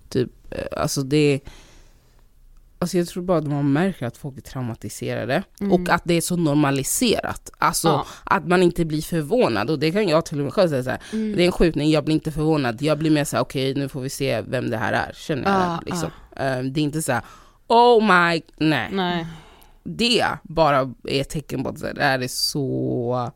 [0.08, 1.40] Typ, eh, alltså det
[2.80, 5.72] Alltså jag tror bara att man märker att folk är traumatiserade Mm.
[5.72, 7.50] och att det är så normaliserat.
[7.58, 8.06] Alltså Ja.
[8.24, 10.90] att man inte blir förvånad och det kan jag till och med själv säga så
[10.90, 11.00] här.
[11.12, 11.36] Mm.
[11.36, 12.82] Det är en skjutning, jag blir inte förvånad.
[12.82, 15.12] Jag blir mer såhär, okej nu får vi se vem det här är.
[15.14, 16.10] Känner jag Ah, liksom.
[16.36, 17.22] Eh, Det är inte så här,
[17.66, 18.88] oh my, nej.
[18.92, 19.26] Nej.
[19.84, 23.32] Det bara är ett tecken på att det här är så...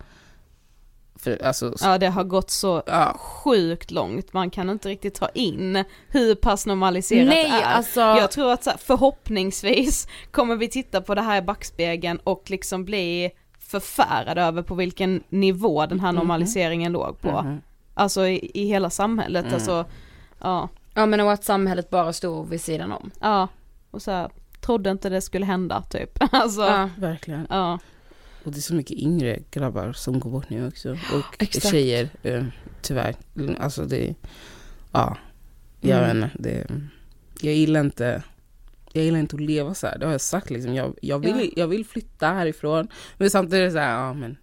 [1.22, 2.82] För, alltså, Ja det har gått så
[3.16, 7.62] sjukt långt, man kan inte riktigt ta in hur pass normaliserat Nej, det är.
[7.76, 12.50] alltså- Jag tror att här, förhoppningsvis kommer vi titta på det här i backspegeln och
[12.50, 16.16] liksom bli förfärade över på vilken nivå den här Mhm.
[16.16, 17.42] normaliseringen låg på.
[17.42, 17.60] Mhm.
[17.94, 19.54] Alltså i, i hela samhället, Mm.
[19.54, 19.84] alltså
[20.40, 20.68] ja.
[20.94, 23.10] Ja men och att samhället bara stod vid sidan om.
[23.20, 23.48] Ja,
[23.90, 26.18] och så här, trodde inte det skulle hända typ.
[26.32, 26.88] Alltså, Ja.
[26.98, 27.46] Verkligen.
[27.50, 27.78] Ja.
[28.44, 30.90] Och det är så mycket yngre grabbar som går bort nu också.
[31.14, 31.68] Och Exakt.
[31.70, 32.44] tjejer, eh,
[32.82, 33.14] tyvärr.
[33.58, 34.14] Alltså det,
[34.92, 35.16] ja.
[35.80, 36.20] Jag Mm.
[36.20, 36.66] vet inte, det,
[37.40, 38.22] jag gillar inte
[38.92, 39.98] jag gillar inte att leva så här.
[39.98, 40.74] det har jag sagt liksom.
[40.74, 41.62] Jag, jag, vill, Ja.
[41.62, 42.88] jag vill flytta härifrån.
[43.18, 44.36] Men samtidigt är det så här, ja men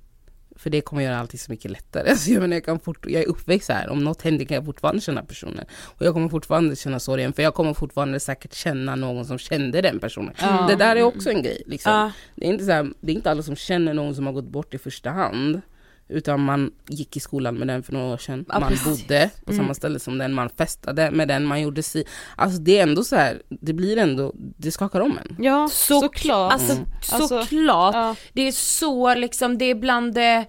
[0.59, 2.09] för det kommer göra allting så mycket lättare.
[2.19, 4.65] Alltså jag, menar, jag, kan fort, jag är uppväxt här, om något händer kan jag
[4.65, 5.65] fortfarande känna personen.
[5.83, 9.81] Och jag kommer fortfarande känna sorgen, för jag kommer fortfarande säkert känna någon som kände
[9.81, 10.33] den personen.
[10.39, 10.65] Ja.
[10.69, 11.63] Det där är också en grej.
[11.65, 11.91] Liksom.
[11.91, 12.11] Ja.
[12.35, 14.51] Det, är inte så här, det är inte alla som känner någon som har gått
[14.51, 15.61] bort i första hand.
[16.09, 18.45] Utan man gick i skolan med den för några år sedan.
[18.49, 18.85] Ja, man precis.
[19.07, 19.63] bodde på Mm.
[19.63, 22.03] samma ställe som den, man festade med den, man gjorde si.
[22.35, 25.35] Alltså det är ändå så här, det blir ändå, det skakar om en.
[25.45, 26.53] Ja, Så- såklart.
[26.53, 26.85] Alltså Mm.
[27.11, 27.95] Alltså, såklart.
[27.95, 28.15] ja.
[28.33, 30.45] Det är så liksom, det är bland det,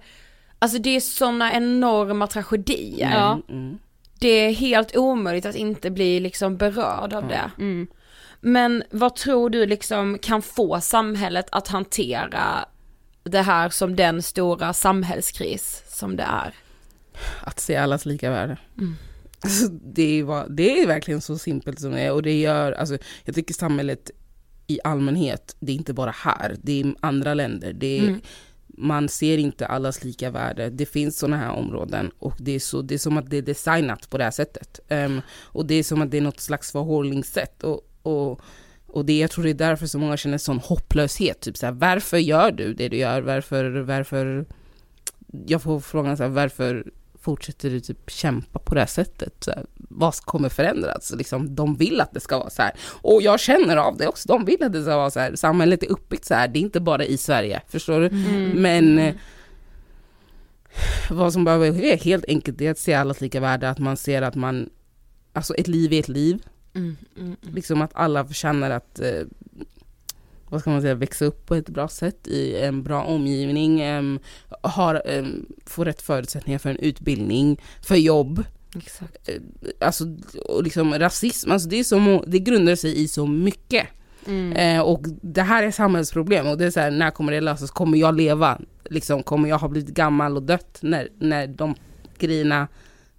[0.59, 3.11] alltså det är sådana enorma tragedier.
[3.13, 3.39] Ja.
[3.49, 3.77] Mm.
[4.19, 7.51] Det är helt omöjligt att inte bli liksom berörd av det.
[7.57, 7.87] Mm.
[8.41, 12.65] Men vad tror du liksom kan få samhället att hantera
[13.23, 16.55] det här som den stora samhällskris som det är?
[17.41, 18.57] Att se allas lika värde.
[18.77, 18.95] Mm.
[19.43, 22.97] Alltså, det, är, det är verkligen så simpelt som det är och det gör, alltså,
[23.25, 24.11] jag tycker samhället
[24.67, 27.73] i allmänhet, det är inte bara här, det är andra länder.
[27.73, 28.21] Det är, Mm.
[28.77, 30.69] Man ser inte allas lika värde.
[30.69, 33.41] Det finns sådana här områden och det är, så, det är som att det är
[33.41, 34.79] designat på det här sättet.
[34.87, 37.63] Ehm, och det är som att det är något slags förhållningssätt.
[37.63, 38.41] Och, och,
[38.91, 41.39] och det, jag tror det är därför så många känner sån hopplöshet.
[41.39, 43.21] Typ så här, varför gör du det du gör?
[43.21, 44.45] Varför, varför
[45.47, 49.33] jag får frågan så här, varför fortsätter du typ kämpa på det här sättet?
[49.39, 51.13] Så här, vad kommer förändras?
[51.17, 52.71] Liksom, de vill att det ska vara så här.
[52.83, 55.35] Och jag känner av det också, de vill att det ska vara så här.
[55.35, 58.07] Samhället är uppbyggt så här, det är inte bara i Sverige, förstår du?
[58.07, 58.49] Mm.
[58.49, 59.15] Men eh,
[61.09, 64.21] vad som behöver ske helt enkelt är att se allas lika värde, att man ser
[64.21, 64.69] att man,
[65.33, 66.43] alltså ett liv är ett liv.
[66.73, 67.55] Mm, mm, mm.
[67.55, 69.23] Liksom att alla förtjänar att eh,
[70.49, 74.19] vad ska man säga, växa upp på ett bra sätt i en bra omgivning, em,
[74.61, 78.43] har, em, få rätt förutsättningar för en utbildning, för jobb.
[78.77, 79.29] Exakt.
[79.29, 79.35] Eh,
[79.79, 80.17] Alltså,
[80.49, 83.87] och liksom rasism, alltså det, är så det grundar sig i så mycket.
[84.27, 84.53] Mm.
[84.53, 87.71] Eh, och det här är samhällsproblem och det är så här, när kommer det lösas?
[87.71, 88.61] Kommer jag leva?
[88.89, 91.75] Liksom, kommer jag ha blivit gammal och dött när, när de
[92.17, 92.67] grejerna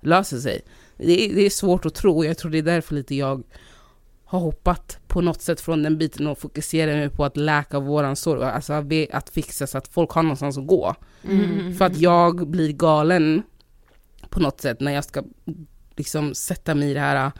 [0.00, 0.60] löser sig?
[0.96, 3.42] Det är, det är svårt att tro och jag tror det är därför lite jag
[4.24, 8.16] har hoppat på något sätt från den biten och fokuserar mig på att läka våran
[8.16, 8.72] sorg, alltså
[9.12, 10.94] att fixa så att folk har någonstans att gå.
[11.22, 11.74] Mm.
[11.74, 13.42] För att jag blir galen
[14.28, 15.22] på något sätt när jag ska
[15.96, 17.32] liksom sätta mig i det här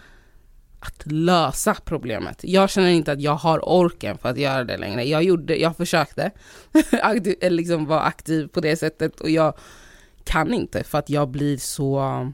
[0.80, 2.40] att lösa problemet.
[2.44, 5.04] Jag känner inte att jag har orken för att göra det längre.
[5.04, 6.30] Jag gjorde, jag försökte
[7.02, 9.54] aktiv, liksom vara aktiv på det sättet och jag
[10.24, 12.32] kan inte för att jag blir så,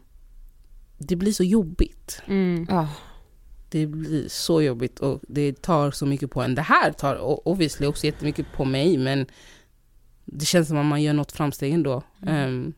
[0.98, 2.22] det blir så jobbigt.
[2.26, 2.66] Mm.
[2.68, 2.88] Ja.
[3.68, 6.54] det blir så jobbigt och det tar så mycket på en.
[6.54, 9.26] Det här tar obviously också jättemycket på mig men
[10.24, 12.02] det känns som att man gör något framsteg ändå.
[12.26, 12.72] Ehm,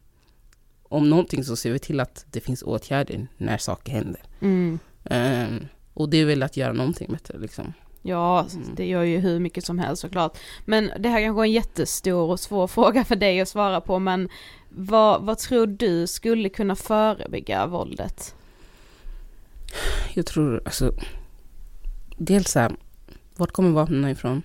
[0.83, 4.23] om någonting så ser vi till att det finns åtgärder när saker händer.
[4.41, 4.79] Mm.
[5.05, 7.73] Ehm, och det är väl att göra någonting bättre liksom.
[8.03, 8.47] Ja,
[8.77, 10.39] det gör ju hur mycket som helst såklart.
[10.65, 13.99] Men det här kanske är en jättestor och svår fråga för dig att svara på,
[13.99, 14.29] men
[14.69, 18.35] vad, vad tror du skulle kunna förebygga våldet?
[20.15, 20.93] Jag tror alltså,
[22.17, 22.73] dels så här,
[23.37, 24.43] vart kommer vapnen ifrån?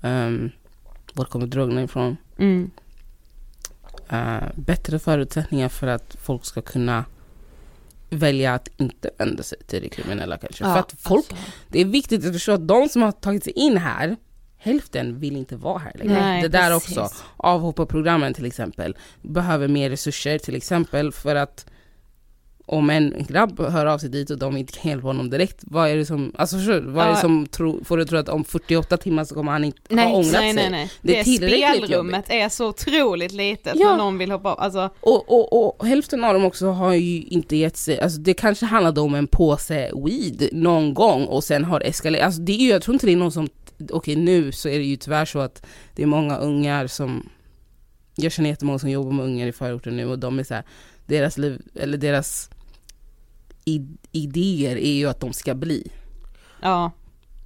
[0.00, 0.50] Um,
[1.14, 2.16] vart kommer drogerna ifrån?
[2.38, 2.70] Mm.
[4.08, 7.04] Eh, bättre förutsättningar för att folk ska kunna
[8.10, 10.64] välja att inte vända sig till det kriminella kanske.
[10.64, 11.46] Ja, för att folk, alltså.
[11.68, 14.16] det är viktigt att förstå att de som har tagit sig in här,
[14.56, 16.20] hälften vill inte vara här längre.
[16.20, 16.98] Nej, det där precis.
[16.98, 21.66] också, avhopparprogrammen till exempel, behöver mer resurser till exempel för att
[22.68, 25.88] om en grabb hör av sig dit och de inte kan hjälpa honom direkt, vad
[25.88, 28.44] är det som, alltså förstår vad är det som tro, får du tro att om
[28.44, 30.62] 48 timmar så kommer han inte Nej, ha ångrat nej, sig?
[30.62, 30.90] nej, nej.
[31.02, 31.84] Det Det, är tillräckligt jobbigt.
[31.86, 33.90] spelrummet är så otroligt litet Ja.
[33.90, 34.60] när någon vill hoppa av.
[34.60, 38.34] Alltså, Och, och, och hälften av dem också har ju inte gett sig, alltså det
[38.34, 42.56] kanske handlade om en påse weed någon gång och sen har eskalerat, alltså det är
[42.58, 43.48] ju, jag tror inte det är någon som,
[43.92, 45.66] okej nu så är det ju tyvärr så att
[45.96, 47.28] det är många ungar som,
[48.16, 50.62] jag känner jättemånga som jobbar med ungar i förorten nu och de är så här,
[51.06, 52.50] deras liv, eller deras
[54.12, 55.90] idéer är ju att de ska bli
[56.60, 56.90] ja.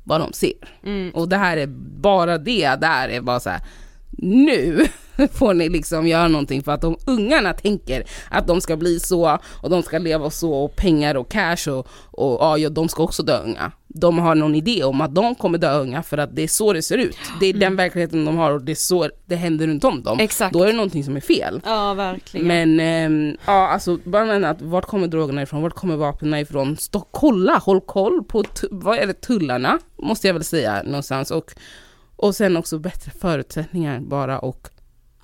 [0.05, 0.79] vad de ser.
[0.85, 1.11] Mm.
[1.11, 1.66] Och det här är
[2.01, 3.61] bara det där är bara så här.
[4.11, 4.87] nu
[5.33, 9.39] får ni liksom göra någonting för att de ungarna tänker att de ska bli så
[9.45, 13.03] och de ska leva så och pengar och cash och, och ja, ja, de ska
[13.03, 13.73] också dö unga.
[13.95, 16.73] De har någon idé om att de kommer dö unga för att det är så
[16.73, 17.17] det ser ut.
[17.41, 20.21] Det är den verkligheten de har och det är så det händer runt om dem.
[20.21, 20.53] Exakt.
[20.53, 21.61] Då är det någonting som är fel.
[21.65, 22.47] Ja, verkligen.
[22.47, 25.63] Men ehm, ja, alltså bland annat, vart kommer drogerna ifrån?
[25.63, 26.77] Vart kommer vapnen ifrån?
[26.77, 31.31] Stå, kolla, håll koll på vad är det, tullarna, måste jag väl säga någonstans.
[31.31, 31.53] Och,
[32.17, 34.69] och sen också bättre förutsättningar bara och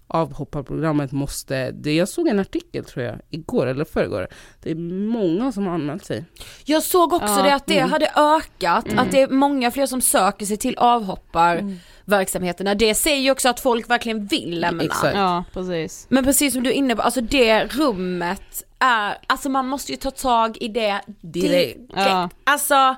[0.08, 4.28] avhopparprogrammet måste, det, jag såg en artikel tror jag, igår eller förrgår.
[4.62, 4.74] Det är
[5.08, 6.24] många som har anmält sig.
[6.64, 7.90] Jag såg också Ja, det att det mm.
[7.90, 8.98] hade ökat, Mm.
[8.98, 12.74] att det är många fler som söker sig till avhopparverksamheterna.
[12.74, 14.82] Det säger ju också att folk verkligen vill lämna.
[14.82, 15.16] Exakt.
[15.16, 16.06] Ja, precis.
[16.10, 19.96] Men precis som du är inne på, alltså det rummet är, alltså man måste ju
[19.96, 21.80] ta tag i det direkt.
[21.94, 22.28] Ja.
[22.44, 22.96] Alltså,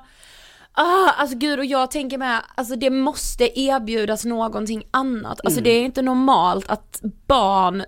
[0.73, 5.41] ah, alltså gud och jag tänker med, alltså det måste erbjudas någonting annat.
[5.45, 5.65] Alltså Mm.
[5.65, 7.85] det är inte normalt att barn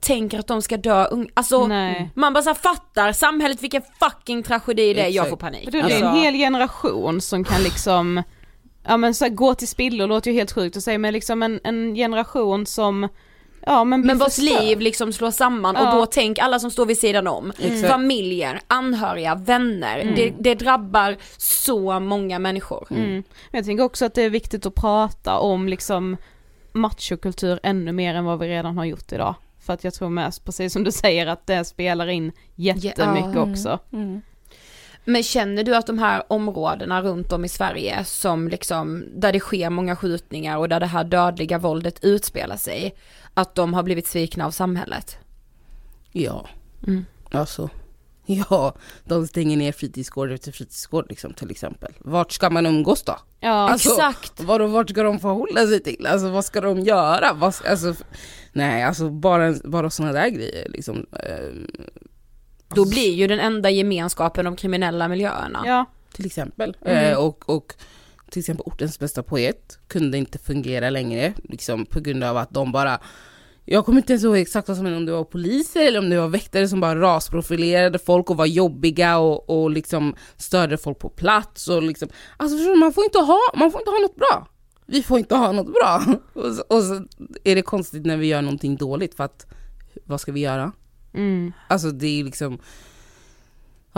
[0.00, 1.28] tänker att de ska dö ung.
[1.34, 2.10] Alltså Nej.
[2.14, 5.68] man bara så fattar samhället vilken fucking tragedi det är, jag får panik.
[5.72, 8.22] Det är Alltså- en hel generation som kan liksom,
[8.86, 11.42] ja men så här, gå till spillo låter ju helt sjukt att säga men liksom
[11.42, 13.08] en, en generation som,
[13.66, 15.90] ja men Men vars liv liksom slås samman Ja.
[15.90, 17.52] och då tänk alla som står vid sidan om.
[17.58, 17.92] Exakt.
[17.92, 19.98] Familjer, anhöriga, vänner.
[19.98, 20.14] Mm.
[20.14, 22.86] Det, det drabbar så många människor.
[22.90, 23.10] Mm.
[23.12, 23.22] Men
[23.58, 26.16] jag tänker också att det är viktigt att prata om liksom
[26.72, 29.34] machokultur ännu mer än vad vi redan har gjort idag.
[29.66, 33.50] För att jag tror mest, precis som du säger, att det spelar in jättemycket Ja.
[33.50, 33.78] också.
[35.08, 39.40] Men känner du att de här områdena runt om i Sverige som liksom, där det
[39.40, 42.94] sker många skjutningar och där det här dödliga våldet utspelar sig,
[43.36, 45.18] att de har blivit svikna av samhället?
[46.12, 46.46] Ja,
[46.86, 47.04] Mm.
[47.30, 47.70] alltså.
[48.28, 48.74] Ja,
[49.04, 51.92] de stänger ner fritidsgård efter fritidsgård liksom, till exempel.
[51.98, 53.16] Vart ska man umgås då?
[53.40, 54.40] Ja, exakt.
[54.40, 56.06] Vadå, vart ska de förhålla sig till?
[56.06, 57.32] Alltså vad ska de göra?
[57.32, 57.94] Vad, alltså,
[58.52, 61.06] nej, alltså bara, bara sådana där grejer liksom.
[61.12, 61.66] ehm,
[62.74, 65.62] Då blir ju den enda gemenskapen de kriminella miljöerna.
[65.66, 65.84] Ja.
[66.12, 66.76] Till exempel.
[66.80, 67.12] Mm.
[67.12, 67.74] Eh, och, och
[68.30, 72.72] till exempel ortens bästa poet kunde inte fungera längre, liksom på grund av att de
[72.72, 73.00] bara
[73.68, 76.10] jag kommer inte ens ihåg exakt vad som hände, om det var poliser eller om
[76.10, 80.98] det var väktare som bara rasprofilerade folk och var jobbiga och, och liksom störde folk
[80.98, 83.98] på plats och liksom, alltså förstår du, man får inte ha, man får inte ha
[83.98, 84.48] något bra.
[84.86, 86.02] Vi får inte ha något bra.
[86.32, 87.06] Och så, och så
[87.44, 89.46] är det konstigt när vi gör någonting dåligt för att,
[90.04, 90.72] vad ska vi göra?
[91.14, 91.52] Mm.
[91.68, 92.58] Alltså det är liksom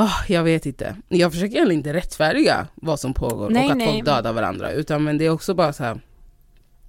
[0.00, 0.96] Ah, jag vet inte.
[1.08, 3.86] Jag försöker heller inte rättfärdiga vad som pågår Nej, och att nej.
[3.92, 4.72] folk dödar varandra.
[4.72, 6.00] Utan men det är också bara så här.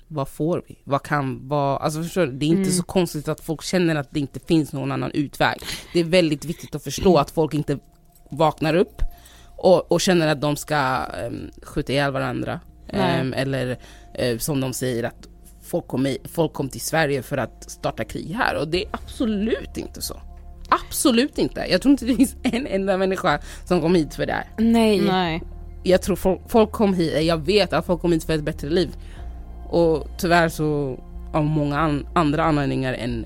[0.08, 0.80] Vad får vi?
[0.84, 1.78] Vad kan vara?
[1.78, 2.32] Alltså förstår du?
[2.32, 2.72] Det är inte Mm.
[2.72, 5.60] så konstigt att folk känner att det inte finns någon annan utväg.
[5.94, 7.80] Det är väldigt viktigt att förstå att folk inte
[8.32, 9.02] vaknar upp
[9.58, 12.60] och, och känner att de ska um, skjuta ihjäl varandra.
[12.88, 13.78] Ehm, eller
[14.14, 15.28] eh, som de säger att
[15.64, 18.56] folk kom, i, folk kom till Sverige för att starta krig här.
[18.58, 20.22] Och det är absolut inte så.
[20.70, 21.66] Absolut inte.
[21.70, 24.46] Jag tror inte det finns en enda människa som kom hit för det här.
[24.58, 25.02] Nej.
[25.02, 25.44] Nej.
[25.84, 28.70] Jag tror folk, folk kom hit, jag vet att folk kom hit för ett bättre
[28.70, 28.90] liv.
[29.70, 31.00] Och tyvärr så
[31.34, 33.26] av många an, andra anledningar än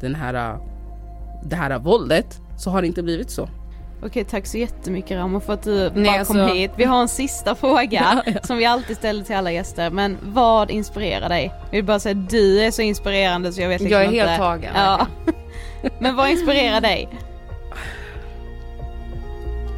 [0.00, 0.58] den här,
[1.44, 3.48] det här våldet så har det inte blivit så.
[4.02, 6.70] Okej, tack så jättemycket Ramo för att du Nej, bara alltså- kom hit.
[6.76, 8.40] Vi har en sista fråga Ja, ja.
[8.42, 9.90] som vi alltid ställer till alla gäster.
[9.90, 11.52] Men vad inspirerar dig?
[11.70, 14.12] Jag vill bara säga att du är så inspirerande så jag vet liksom Jag är
[14.12, 14.26] inte.
[14.30, 15.06] helt tagen, Ja.
[15.98, 17.08] Men vad inspirerar dig?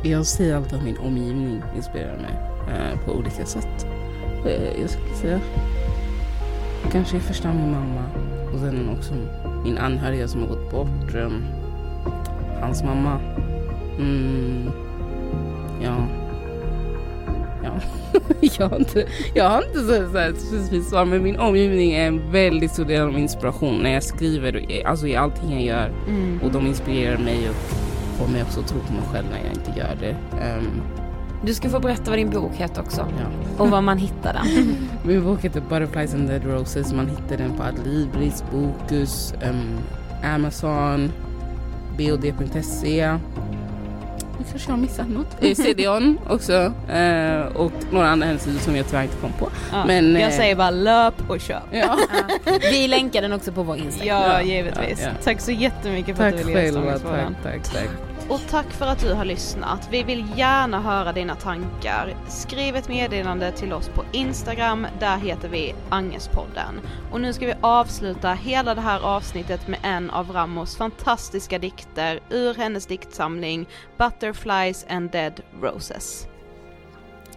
[0.03, 2.35] Jag ser alltid att min omgivning inspirerar mig
[2.75, 3.87] eh, på olika sätt.
[4.47, 5.41] Eh, jag skulle säga
[6.93, 8.05] kanske i första hand min mamma
[8.55, 9.15] och sen också
[9.65, 11.15] min anhöriga som har gått bort.
[11.15, 11.31] Eh,
[12.61, 13.21] hans mamma.
[13.99, 14.71] Mm,
[15.83, 16.07] ja.
[17.67, 18.21] Ja.
[18.59, 19.05] jag, har inte,
[19.35, 22.85] jag har inte så, så här specifikt svar men min omgivning är en väldigt stor
[22.85, 25.93] del av min inspiration när jag skriver, alltså i allting jag gör.
[26.09, 26.41] Mm.
[26.45, 27.57] Och de inspirerar mig och
[28.19, 30.17] får mig också att tro på mig själv när jag inte gör det.
[30.45, 30.83] Ehm,
[31.45, 33.01] Du ska få berätta vad din bok heter också.
[33.01, 33.65] Ja.
[33.65, 34.77] Och var man hittar den.
[35.05, 36.93] Min bok heter Butterflies and Dead Roses.
[36.93, 39.79] Man hittar den på Adlibris, Bokus, ehm,
[40.35, 41.13] Amazon,
[41.99, 43.19] bod.se.
[44.51, 45.27] Kanske jag missat något.
[45.41, 46.53] Eh, CDON också.
[46.93, 49.49] Eh, och några andra hemsidor som jag tyvärr inte kom på.
[49.73, 51.63] Ja, Men, jag eh, säger bara löp och köp.
[51.71, 51.99] Ja.
[52.71, 54.23] Vi länkar den också på vår Instagram.
[54.23, 55.01] Ja, givetvis.
[55.03, 55.23] ja, ja.
[55.25, 57.09] Tack så jättemycket för Tack att du ville gästa.
[57.09, 58.16] Tack, tack, tack.
[58.29, 59.89] Och tack för att du har lyssnat.
[59.91, 62.17] Vi vill gärna höra dina tankar.
[62.29, 66.81] Skriv ett meddelande till oss på Instagram, där heter vi Angespodden.
[67.13, 72.21] Och nu ska vi avsluta hela det här avsnittet med en av Ramos fantastiska dikter
[72.31, 73.69] ur hennes diktsamling
[73.99, 76.29] Butterflies and Dead Roses.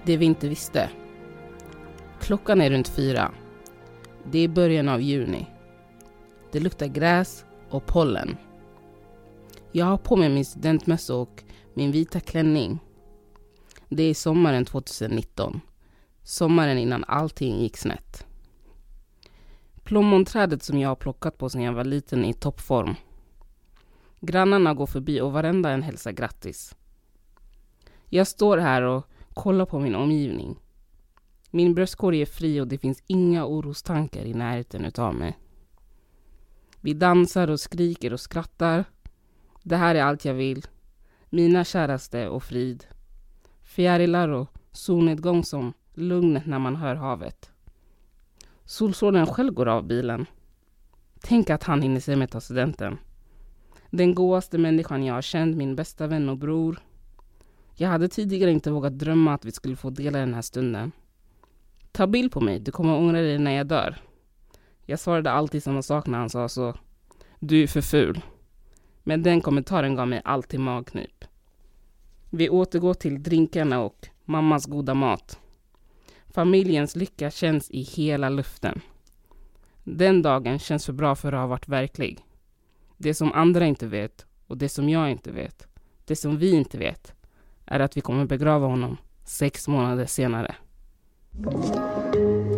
[0.04, 0.90] Det vi inte visste.
[2.22, 3.32] Klockan är runt fyra.
[4.32, 5.48] Det är början av juni.
[6.52, 8.38] Det luktar gräs och pollen.
[9.72, 11.44] Jag har på mig min studentmössa och
[11.74, 12.80] min vita klänning.
[13.90, 15.62] Det är sommaren 2019.
[16.24, 18.26] Sommaren innan allting gick snett.
[19.84, 22.96] Plommonträdet som jag har plockat på sedan jag var liten är i toppform.
[24.20, 26.76] Grannarna går förbi och varenda en hälsar grattis.
[28.06, 30.60] Jag står här och kollar på min omgivning.
[31.52, 35.38] Min bröstkorg är fri och det finns inga orostankar i närheten utav mig.
[36.82, 38.86] Vi dansar och skriker och skrattar.
[39.64, 40.66] Det här är allt jag vill.
[41.30, 42.86] Mina käraste och frid.
[43.64, 47.51] Fjärilar och solnedgång som lugnet när man hör havet.
[48.66, 50.26] Solsonen själv går av bilen.
[51.22, 52.97] Tänk att han hinner sig mig ta studenten.
[53.89, 56.80] Den godaste människan jag har känt, min bästa vän och bror.
[57.76, 60.91] Jag hade tidigare inte vågat drömma att vi skulle få dela den här stunden.
[61.91, 63.95] Ta bild på mig, du kommer ångra dig när jag dör.
[64.86, 66.78] Jag svarade alltid samma sak när han sa så.
[67.39, 68.22] Du är för ful.
[69.10, 71.26] Men den kommentaren gav mig alltid magknip.
[72.30, 75.39] Vi återgår till drinkarna och mammas goda mat.
[76.28, 78.82] Familjens lycka känns i hela luften.
[79.84, 82.20] Den dagen känns för bra för att ha varit verklig.
[82.97, 85.68] Det som andra inte vet och det som jag inte vet,
[86.05, 87.14] det som vi inte vet,
[87.66, 90.55] är att vi kommer begrava honom sex månader senare.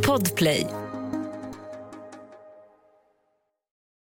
[0.06, 0.68] Podplay